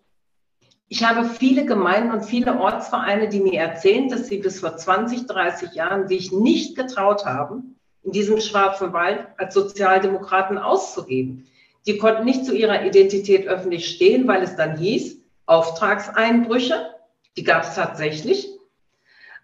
Ich 0.88 1.04
habe 1.04 1.28
viele 1.28 1.66
Gemeinden 1.66 2.12
und 2.12 2.24
viele 2.24 2.58
Ortsvereine, 2.58 3.28
die 3.28 3.42
mir 3.42 3.60
erzählen, 3.60 4.08
dass 4.08 4.28
sie 4.28 4.38
bis 4.38 4.62
vor 4.62 4.78
20, 4.78 5.26
30 5.26 5.74
Jahren 5.74 6.08
sich 6.08 6.32
nicht 6.32 6.78
getraut 6.78 7.26
haben, 7.26 7.76
in 8.04 8.14
diesem 8.14 8.40
schwarzen 8.40 8.94
Wald 8.94 9.28
als 9.38 9.54
Sozialdemokraten 9.56 10.58
auszugeben. 10.58 11.48
Die 11.86 11.98
konnten 11.98 12.24
nicht 12.24 12.46
zu 12.46 12.56
ihrer 12.56 12.86
Identität 12.86 13.46
öffentlich 13.48 13.90
stehen, 13.90 14.26
weil 14.28 14.44
es 14.44 14.56
dann 14.56 14.78
hieß, 14.78 15.20
Auftragseinbrüche, 15.46 16.97
die 17.38 17.43
gab 17.43 17.63
es 17.63 17.76
tatsächlich. 17.76 18.50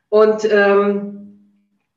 Und 0.10 0.48
ähm, 0.52 1.24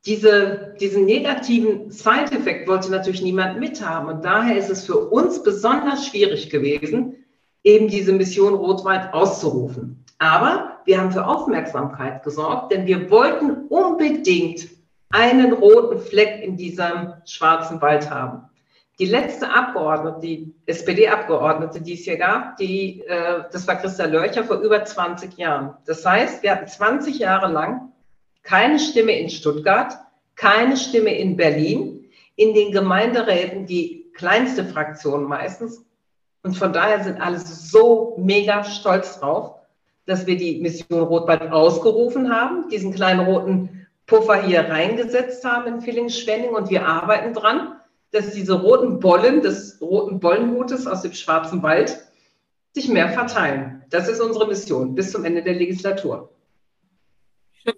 diese, 0.07 0.75
diesen 0.81 1.05
negativen 1.05 1.91
Side-Effekt 1.91 2.69
wollte 2.69 2.91
natürlich 2.91 3.23
niemand 3.23 3.59
mithaben. 3.59 4.09
Und 4.09 4.25
daher 4.25 4.57
ist 4.57 4.71
es 4.71 4.85
für 4.85 4.99
uns 4.99 5.43
besonders 5.43 6.07
schwierig 6.07 6.49
gewesen, 6.49 7.25
eben 7.65 7.89
diese 7.89 8.13
Mission 8.13 8.55
Rotwald 8.55 9.13
auszurufen. 9.13 10.05
Aber 10.19 10.79
wir 10.85 11.01
haben 11.01 11.11
für 11.11 11.27
Aufmerksamkeit 11.27 12.23
gesorgt, 12.23 12.73
denn 12.73 12.87
wir 12.87 13.11
wollten 13.11 13.67
unbedingt 13.69 14.69
einen 15.11 15.53
roten 15.53 15.99
Fleck 15.99 16.43
in 16.43 16.57
diesem 16.57 17.15
schwarzen 17.25 17.81
Wald 17.81 18.11
haben. 18.11 18.49
Die 18.99 19.07
letzte 19.07 19.51
Abgeordnete, 19.51 20.21
die 20.21 20.55
SPD-Abgeordnete, 20.65 21.83
die 21.83 21.95
es 21.95 22.05
hier 22.05 22.17
gab, 22.17 22.57
die, 22.57 23.03
äh, 23.03 23.43
das 23.53 23.69
war 23.69 23.77
Christa 23.77 24.07
Lörcher 24.07 24.45
vor 24.45 24.57
über 24.61 24.85
20 24.85 25.37
Jahren. 25.37 25.77
Das 25.85 26.05
heißt, 26.07 26.43
wir 26.43 26.53
hatten 26.53 26.67
20 26.67 27.19
Jahre 27.19 27.53
lang 27.53 27.93
keine 28.43 28.79
Stimme 28.79 29.19
in 29.19 29.29
Stuttgart, 29.29 29.99
keine 30.35 30.77
Stimme 30.77 31.15
in 31.15 31.37
Berlin, 31.37 32.09
in 32.37 32.55
den 32.55 32.73
Gemeinderäten 32.73 33.67
die 33.67 34.11
kleinste 34.15 34.65
Fraktion 34.65 35.25
meistens. 35.25 35.85
Und 36.43 36.57
von 36.57 36.73
daher 36.73 37.03
sind 37.05 37.21
alle 37.21 37.39
so 37.39 38.15
mega 38.19 38.65
stolz 38.65 39.19
drauf, 39.19 39.57
dass 40.07 40.27
wir 40.27 40.37
die 40.37 40.61
Mission 40.61 41.01
Rotwald 41.01 41.51
ausgerufen 41.51 42.33
haben, 42.33 42.69
diesen 42.71 42.95
kleinen 42.95 43.27
roten 43.27 43.87
Puffer 44.07 44.43
hier 44.43 44.69
reingesetzt 44.71 45.45
haben 45.45 45.67
in 45.67 45.81
Villingen-Schwenning 45.81 46.51
und 46.51 46.71
wir 46.71 46.87
arbeiten 46.87 47.35
dran, 47.35 47.76
dass 48.11 48.33
diese 48.33 48.55
roten 48.55 48.99
Bollen 49.01 49.43
des 49.43 49.81
roten 49.81 50.21
Bollenhutes 50.21 50.87
aus 50.87 51.03
dem 51.03 51.13
Schwarzen 51.13 51.63
Wald 51.63 51.99
sich 52.75 52.89
mehr 52.89 53.11
verteilen. 53.11 53.85
Das 53.91 54.09
ist 54.09 54.21
unsere 54.21 54.47
Mission 54.47 54.95
bis 54.95 55.13
zum 55.13 55.25
Ende 55.25 55.43
der 55.43 55.55
Legislatur 55.55 56.31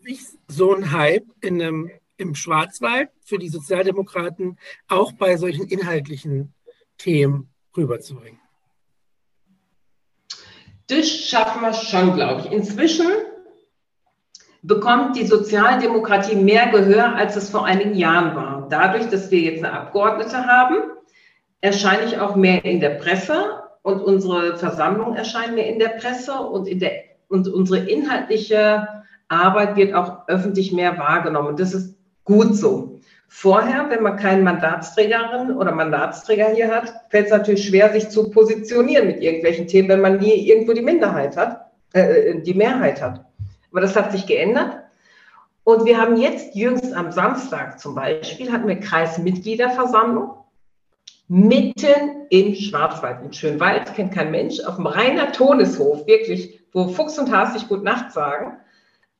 nicht 0.02 0.26
so 0.48 0.74
ein 0.74 0.92
Hype 0.92 1.26
in 1.40 1.62
einem, 1.62 1.90
im 2.16 2.34
Schwarzwald 2.34 3.10
für 3.24 3.38
die 3.38 3.48
Sozialdemokraten 3.48 4.58
auch 4.88 5.12
bei 5.12 5.36
solchen 5.36 5.66
inhaltlichen 5.66 6.54
Themen 6.96 7.50
rüberzubringen? 7.76 8.40
Das 10.88 11.08
schaffen 11.08 11.62
wir 11.62 11.72
schon, 11.74 12.14
glaube 12.14 12.42
ich. 12.42 12.52
Inzwischen 12.52 13.06
bekommt 14.62 15.16
die 15.16 15.26
Sozialdemokratie 15.26 16.36
mehr 16.36 16.70
Gehör, 16.70 17.14
als 17.14 17.36
es 17.36 17.50
vor 17.50 17.66
einigen 17.66 17.94
Jahren 17.94 18.34
war. 18.34 18.57
Dadurch, 18.70 19.08
dass 19.08 19.30
wir 19.30 19.40
jetzt 19.40 19.64
eine 19.64 19.72
Abgeordnete 19.72 20.46
haben, 20.46 20.76
erscheine 21.60 22.04
ich 22.04 22.18
auch 22.18 22.36
mehr 22.36 22.64
in 22.64 22.80
der 22.80 22.90
Presse 22.90 23.62
und 23.82 24.00
unsere 24.00 24.56
Versammlungen 24.56 25.16
erscheinen 25.16 25.54
mehr 25.54 25.68
in 25.68 25.78
der 25.78 25.88
Presse 25.88 26.34
und, 26.34 26.68
in 26.68 26.78
der, 26.78 26.92
und 27.28 27.48
unsere 27.48 27.88
inhaltliche 27.88 28.86
Arbeit 29.28 29.76
wird 29.76 29.94
auch 29.94 30.28
öffentlich 30.28 30.72
mehr 30.72 30.98
wahrgenommen. 30.98 31.56
Das 31.56 31.74
ist 31.74 31.96
gut 32.24 32.54
so. 32.54 33.00
Vorher, 33.28 33.90
wenn 33.90 34.02
man 34.02 34.16
keinen 34.16 34.42
Mandatsträgerin 34.42 35.54
oder 35.54 35.72
Mandatsträger 35.72 36.48
hier 36.48 36.68
hat, 36.68 36.92
fällt 37.10 37.26
es 37.26 37.32
natürlich 37.32 37.66
schwer, 37.66 37.92
sich 37.92 38.08
zu 38.08 38.30
positionieren 38.30 39.06
mit 39.06 39.20
irgendwelchen 39.20 39.66
Themen, 39.66 39.90
wenn 39.90 40.00
man 40.00 40.18
nie 40.18 40.48
irgendwo 40.48 40.72
die 40.72 40.82
Minderheit 40.82 41.36
hat, 41.36 41.66
äh, 41.92 42.40
die 42.40 42.54
Mehrheit 42.54 43.02
hat. 43.02 43.26
Aber 43.70 43.82
das 43.82 43.94
hat 43.96 44.12
sich 44.12 44.26
geändert. 44.26 44.78
Und 45.68 45.84
wir 45.84 46.00
haben 46.00 46.16
jetzt 46.16 46.54
jüngst 46.54 46.94
am 46.94 47.12
Samstag 47.12 47.78
zum 47.78 47.94
Beispiel, 47.94 48.50
hatten 48.50 48.68
wir 48.68 48.80
Kreismitgliederversammlung 48.80 50.30
mitten 51.28 52.24
im 52.30 52.54
Schwarzwald, 52.54 53.22
in 53.22 53.34
Schönwald, 53.34 53.94
kennt 53.94 54.14
kein 54.14 54.30
Mensch, 54.30 54.60
auf 54.60 54.76
dem 54.76 54.86
Rainer 54.86 55.30
Toneshof, 55.30 56.06
wirklich, 56.06 56.58
wo 56.72 56.88
Fuchs 56.88 57.18
und 57.18 57.30
Has 57.30 57.52
sich 57.52 57.68
gut 57.68 57.84
Nacht 57.84 58.12
sagen. 58.12 58.56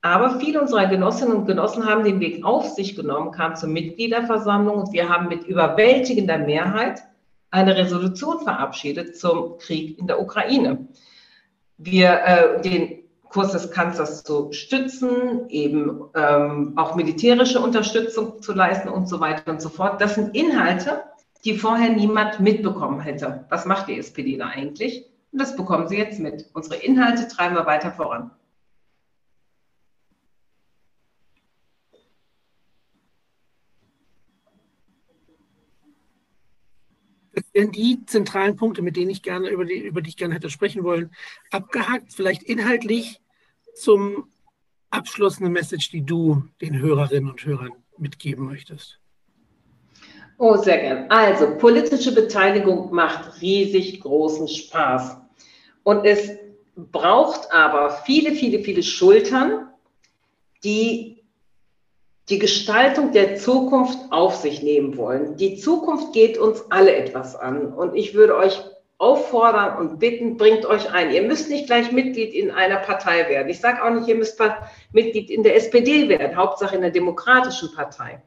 Aber 0.00 0.40
viele 0.40 0.62
unserer 0.62 0.86
Genossinnen 0.86 1.36
und 1.36 1.44
Genossen 1.44 1.84
haben 1.84 2.02
den 2.02 2.18
Weg 2.18 2.42
auf 2.46 2.70
sich 2.70 2.96
genommen, 2.96 3.30
kamen 3.30 3.56
zur 3.56 3.68
Mitgliederversammlung 3.68 4.78
und 4.78 4.92
wir 4.94 5.10
haben 5.10 5.28
mit 5.28 5.44
überwältigender 5.44 6.38
Mehrheit 6.38 7.02
eine 7.50 7.76
Resolution 7.76 8.40
verabschiedet 8.40 9.18
zum 9.18 9.58
Krieg 9.58 9.98
in 9.98 10.06
der 10.06 10.18
Ukraine. 10.18 10.88
Wir 11.76 12.22
äh, 12.24 12.62
den 12.62 13.07
Kurs 13.30 13.52
des 13.52 13.70
Kanzlers 13.70 14.22
zu 14.22 14.52
stützen, 14.52 15.48
eben 15.48 16.02
ähm, 16.14 16.72
auch 16.76 16.94
militärische 16.94 17.60
Unterstützung 17.60 18.40
zu 18.40 18.52
leisten 18.52 18.88
und 18.88 19.08
so 19.08 19.20
weiter 19.20 19.50
und 19.50 19.60
so 19.60 19.68
fort. 19.68 20.00
Das 20.00 20.14
sind 20.14 20.34
Inhalte, 20.34 21.04
die 21.44 21.56
vorher 21.56 21.90
niemand 21.90 22.40
mitbekommen 22.40 23.00
hätte. 23.00 23.44
Was 23.48 23.66
macht 23.66 23.88
die 23.88 23.98
SPD 23.98 24.36
da 24.36 24.48
eigentlich? 24.48 25.04
Und 25.32 25.40
das 25.40 25.56
bekommen 25.56 25.88
sie 25.88 25.98
jetzt 25.98 26.18
mit. 26.18 26.48
Unsere 26.54 26.76
Inhalte 26.76 27.28
treiben 27.28 27.54
wir 27.54 27.66
weiter 27.66 27.92
voran. 27.92 28.30
Das 37.32 37.44
wären 37.58 37.72
die 37.72 38.06
zentralen 38.06 38.54
Punkte, 38.54 38.82
mit 38.82 38.96
denen 38.96 39.10
ich 39.10 39.22
gerne, 39.22 39.48
über 39.48 39.64
die, 39.64 39.78
über 39.78 40.00
die 40.00 40.10
ich 40.10 40.16
gerne 40.16 40.34
hätte 40.34 40.48
sprechen 40.48 40.84
wollen, 40.84 41.10
abgehakt. 41.50 42.12
Vielleicht 42.12 42.44
inhaltlich 42.44 43.20
zum 43.74 44.28
Abschluss 44.90 45.40
eine 45.40 45.50
Message, 45.50 45.90
die 45.90 46.02
du 46.02 46.44
den 46.60 46.78
Hörerinnen 46.78 47.28
und 47.28 47.44
Hörern 47.44 47.72
mitgeben 47.96 48.46
möchtest. 48.46 49.00
Oh, 50.38 50.56
sehr 50.56 50.78
gern. 50.78 51.10
Also, 51.10 51.56
politische 51.58 52.14
Beteiligung 52.14 52.94
macht 52.94 53.42
riesig 53.42 54.00
großen 54.00 54.46
Spaß. 54.46 55.16
Und 55.82 56.04
es 56.04 56.30
braucht 56.76 57.50
aber 57.52 57.90
viele, 58.06 58.36
viele, 58.36 58.60
viele 58.60 58.84
Schultern, 58.84 59.66
die 60.62 61.17
die 62.28 62.38
Gestaltung 62.38 63.12
der 63.12 63.36
Zukunft 63.36 63.98
auf 64.10 64.36
sich 64.36 64.62
nehmen 64.62 64.96
wollen. 64.96 65.36
Die 65.36 65.56
Zukunft 65.56 66.12
geht 66.12 66.36
uns 66.36 66.64
alle 66.70 66.94
etwas 66.94 67.34
an. 67.34 67.72
Und 67.72 67.96
ich 67.96 68.14
würde 68.14 68.36
euch 68.36 68.62
auffordern 68.98 69.78
und 69.78 69.98
bitten, 69.98 70.36
bringt 70.36 70.66
euch 70.66 70.90
ein. 70.92 71.12
Ihr 71.12 71.22
müsst 71.22 71.48
nicht 71.48 71.66
gleich 71.66 71.92
Mitglied 71.92 72.34
in 72.34 72.50
einer 72.50 72.76
Partei 72.76 73.28
werden. 73.28 73.48
Ich 73.48 73.60
sage 73.60 73.82
auch 73.82 73.90
nicht, 73.90 74.08
ihr 74.08 74.16
müsst 74.16 74.38
Mitglied 74.92 75.30
in 75.30 75.42
der 75.42 75.56
SPD 75.56 76.08
werden, 76.08 76.36
Hauptsache 76.36 76.74
in 76.74 76.82
der 76.82 76.90
Demokratischen 76.90 77.72
Partei. 77.74 78.20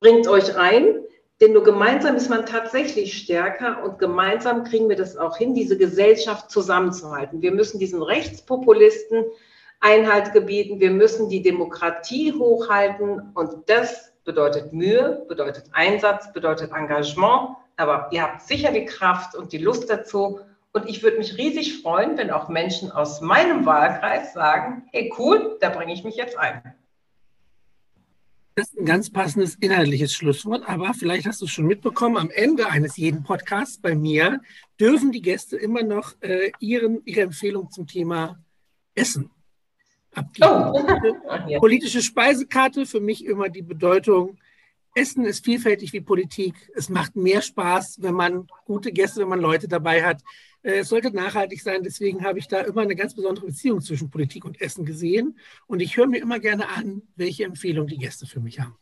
Bringt 0.00 0.28
euch 0.28 0.56
ein, 0.56 1.00
denn 1.40 1.54
nur 1.54 1.64
gemeinsam 1.64 2.16
ist 2.16 2.28
man 2.28 2.44
tatsächlich 2.44 3.16
stärker 3.16 3.82
und 3.82 3.98
gemeinsam 3.98 4.64
kriegen 4.64 4.88
wir 4.88 4.96
das 4.96 5.16
auch 5.16 5.38
hin, 5.38 5.54
diese 5.54 5.78
Gesellschaft 5.78 6.50
zusammenzuhalten. 6.50 7.40
Wir 7.40 7.52
müssen 7.52 7.78
diesen 7.78 8.02
Rechtspopulisten 8.02 9.24
Einhalt 9.80 10.32
gebieten, 10.32 10.80
wir 10.80 10.90
müssen 10.90 11.28
die 11.28 11.42
Demokratie 11.42 12.32
hochhalten 12.32 13.30
und 13.34 13.68
das 13.68 14.12
bedeutet 14.24 14.72
Mühe, 14.72 15.24
bedeutet 15.28 15.70
Einsatz, 15.72 16.32
bedeutet 16.32 16.72
Engagement, 16.72 17.56
aber 17.76 18.08
ihr 18.10 18.22
habt 18.22 18.42
sicher 18.42 18.72
die 18.72 18.84
Kraft 18.84 19.34
und 19.34 19.52
die 19.52 19.58
Lust 19.58 19.88
dazu. 19.88 20.40
Und 20.72 20.88
ich 20.88 21.02
würde 21.02 21.18
mich 21.18 21.38
riesig 21.38 21.80
freuen, 21.80 22.18
wenn 22.18 22.30
auch 22.30 22.48
Menschen 22.48 22.90
aus 22.92 23.20
meinem 23.20 23.64
Wahlkreis 23.64 24.34
sagen, 24.34 24.82
hey 24.92 25.12
cool, 25.18 25.56
da 25.60 25.70
bringe 25.70 25.94
ich 25.94 26.04
mich 26.04 26.16
jetzt 26.16 26.36
ein. 26.36 26.62
Das 28.54 28.70
ist 28.70 28.78
ein 28.80 28.86
ganz 28.86 29.10
passendes 29.10 29.54
inhaltliches 29.54 30.12
Schlusswort, 30.12 30.68
aber 30.68 30.92
vielleicht 30.92 31.26
hast 31.26 31.40
du 31.40 31.44
es 31.44 31.52
schon 31.52 31.66
mitbekommen, 31.66 32.16
am 32.16 32.30
Ende 32.30 32.66
eines 32.66 32.96
jeden 32.96 33.22
Podcasts 33.22 33.80
bei 33.80 33.94
mir 33.94 34.40
dürfen 34.80 35.12
die 35.12 35.22
Gäste 35.22 35.56
immer 35.56 35.84
noch 35.84 36.20
äh, 36.20 36.50
ihren, 36.58 37.00
ihre 37.04 37.20
Empfehlung 37.20 37.70
zum 37.70 37.86
Thema 37.86 38.42
Essen. 38.96 39.30
Oh. 40.40 41.58
Politische 41.58 42.02
Speisekarte 42.02 42.86
für 42.86 43.00
mich 43.00 43.24
immer 43.24 43.48
die 43.48 43.62
Bedeutung, 43.62 44.38
Essen 44.98 45.24
ist 45.24 45.44
vielfältig 45.44 45.92
wie 45.92 46.00
Politik. 46.00 46.54
Es 46.74 46.88
macht 46.88 47.14
mehr 47.14 47.40
Spaß, 47.40 47.98
wenn 48.02 48.14
man 48.14 48.48
gute 48.64 48.90
Gäste, 48.90 49.20
wenn 49.20 49.28
man 49.28 49.40
Leute 49.40 49.68
dabei 49.68 50.04
hat. 50.04 50.22
Äh, 50.62 50.80
es 50.80 50.88
sollte 50.88 51.14
nachhaltig 51.14 51.62
sein. 51.62 51.82
Deswegen 51.82 52.24
habe 52.24 52.38
ich 52.38 52.48
da 52.48 52.60
immer 52.60 52.82
eine 52.82 52.96
ganz 52.96 53.14
besondere 53.14 53.46
Beziehung 53.46 53.80
zwischen 53.80 54.10
Politik 54.10 54.44
und 54.44 54.60
Essen 54.60 54.84
gesehen. 54.84 55.38
Und 55.66 55.80
ich 55.80 55.96
höre 55.96 56.08
mir 56.08 56.20
immer 56.20 56.40
gerne 56.40 56.68
an, 56.68 57.02
welche 57.16 57.44
Empfehlung 57.44 57.86
die 57.86 57.98
Gäste 57.98 58.26
für 58.26 58.40
mich 58.40 58.60
haben. 58.60 58.76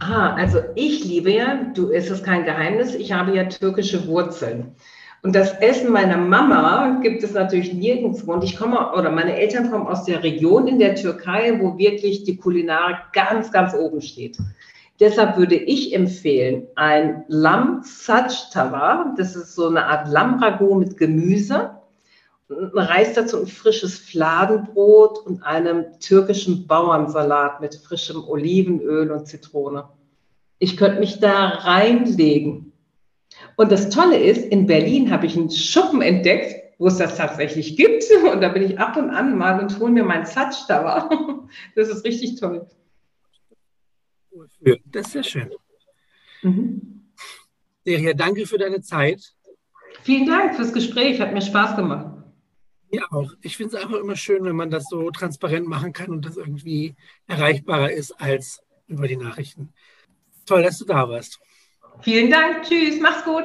Ah, 0.00 0.34
also 0.34 0.60
ich 0.74 1.04
liebe 1.04 1.32
ja, 1.32 1.72
du 1.72 1.88
ist 1.88 2.10
es 2.10 2.22
kein 2.22 2.44
Geheimnis, 2.44 2.94
ich 2.94 3.12
habe 3.12 3.34
ja 3.34 3.44
türkische 3.44 4.06
Wurzeln. 4.06 4.76
Und 5.26 5.34
das 5.34 5.54
Essen 5.54 5.90
meiner 5.90 6.18
Mama 6.18 7.00
gibt 7.02 7.24
es 7.24 7.32
natürlich 7.32 7.74
nirgendwo. 7.74 8.32
Und 8.32 8.44
ich 8.44 8.56
komme, 8.56 8.92
oder 8.92 9.10
meine 9.10 9.36
Eltern 9.36 9.72
kommen 9.72 9.88
aus 9.88 10.04
der 10.04 10.22
Region 10.22 10.68
in 10.68 10.78
der 10.78 10.94
Türkei, 10.94 11.58
wo 11.60 11.76
wirklich 11.76 12.22
die 12.22 12.36
Kulinarik 12.36 12.98
ganz, 13.12 13.50
ganz 13.50 13.74
oben 13.74 14.00
steht. 14.02 14.38
Deshalb 15.00 15.36
würde 15.36 15.56
ich 15.56 15.92
empfehlen, 15.92 16.68
ein 16.76 17.24
Lamm 17.26 17.80
Sac 17.82 18.30
das 19.16 19.34
ist 19.34 19.56
so 19.56 19.66
eine 19.66 19.86
Art 19.86 20.06
Lammragout 20.06 20.76
mit 20.76 20.96
Gemüse, 20.96 21.72
Reis 22.48 23.14
dazu 23.14 23.40
ein 23.40 23.48
frisches 23.48 23.98
Fladenbrot 23.98 25.26
und 25.26 25.42
einem 25.42 25.86
türkischen 25.98 26.68
Bauernsalat 26.68 27.60
mit 27.60 27.74
frischem 27.74 28.22
Olivenöl 28.22 29.10
und 29.10 29.26
Zitrone. 29.26 29.88
Ich 30.60 30.76
könnte 30.76 31.00
mich 31.00 31.18
da 31.18 31.48
reinlegen. 31.48 32.65
Und 33.56 33.72
das 33.72 33.90
Tolle 33.90 34.18
ist, 34.18 34.44
in 34.46 34.66
Berlin 34.66 35.10
habe 35.10 35.26
ich 35.26 35.36
einen 35.36 35.50
Schuppen 35.50 36.02
entdeckt, 36.02 36.62
wo 36.78 36.86
es 36.86 36.98
das 36.98 37.16
tatsächlich 37.16 37.76
gibt. 37.76 38.04
Und 38.32 38.40
da 38.40 38.48
bin 38.48 38.62
ich 38.62 38.78
ab 38.78 38.96
und 38.96 39.10
an 39.10 39.36
mal 39.36 39.58
und 39.60 39.78
hole 39.78 39.90
mir 39.90 40.04
mein 40.04 40.26
Satschtawa. 40.26 41.10
Das 41.74 41.88
ist 41.88 42.04
richtig 42.04 42.40
toll. 42.40 42.66
Das 44.86 45.06
ist 45.06 45.12
sehr 45.12 45.22
schön. 45.22 45.50
Mhm. 46.42 47.06
Seria, 47.84 48.14
danke 48.14 48.46
für 48.46 48.58
deine 48.58 48.82
Zeit. 48.82 49.32
Vielen 50.02 50.26
Dank 50.26 50.56
fürs 50.56 50.72
Gespräch, 50.72 51.20
hat 51.20 51.32
mir 51.32 51.40
Spaß 51.40 51.76
gemacht. 51.76 52.16
Ja, 52.90 53.04
auch. 53.10 53.32
Ich 53.42 53.56
finde 53.56 53.76
es 53.76 53.82
einfach 53.82 53.98
immer 53.98 54.16
schön, 54.16 54.44
wenn 54.44 54.56
man 54.56 54.70
das 54.70 54.86
so 54.90 55.10
transparent 55.10 55.68
machen 55.68 55.92
kann 55.92 56.10
und 56.10 56.24
das 56.24 56.36
irgendwie 56.36 56.96
erreichbarer 57.26 57.92
ist 57.92 58.12
als 58.20 58.60
über 58.88 59.08
die 59.08 59.16
Nachrichten. 59.16 59.72
Toll, 60.46 60.62
dass 60.62 60.78
du 60.78 60.84
da 60.84 61.08
warst. 61.08 61.40
Vielen 62.00 62.30
Dank. 62.30 62.62
Tschüss. 62.62 63.00
Mach's 63.00 63.24
gut. 63.24 63.44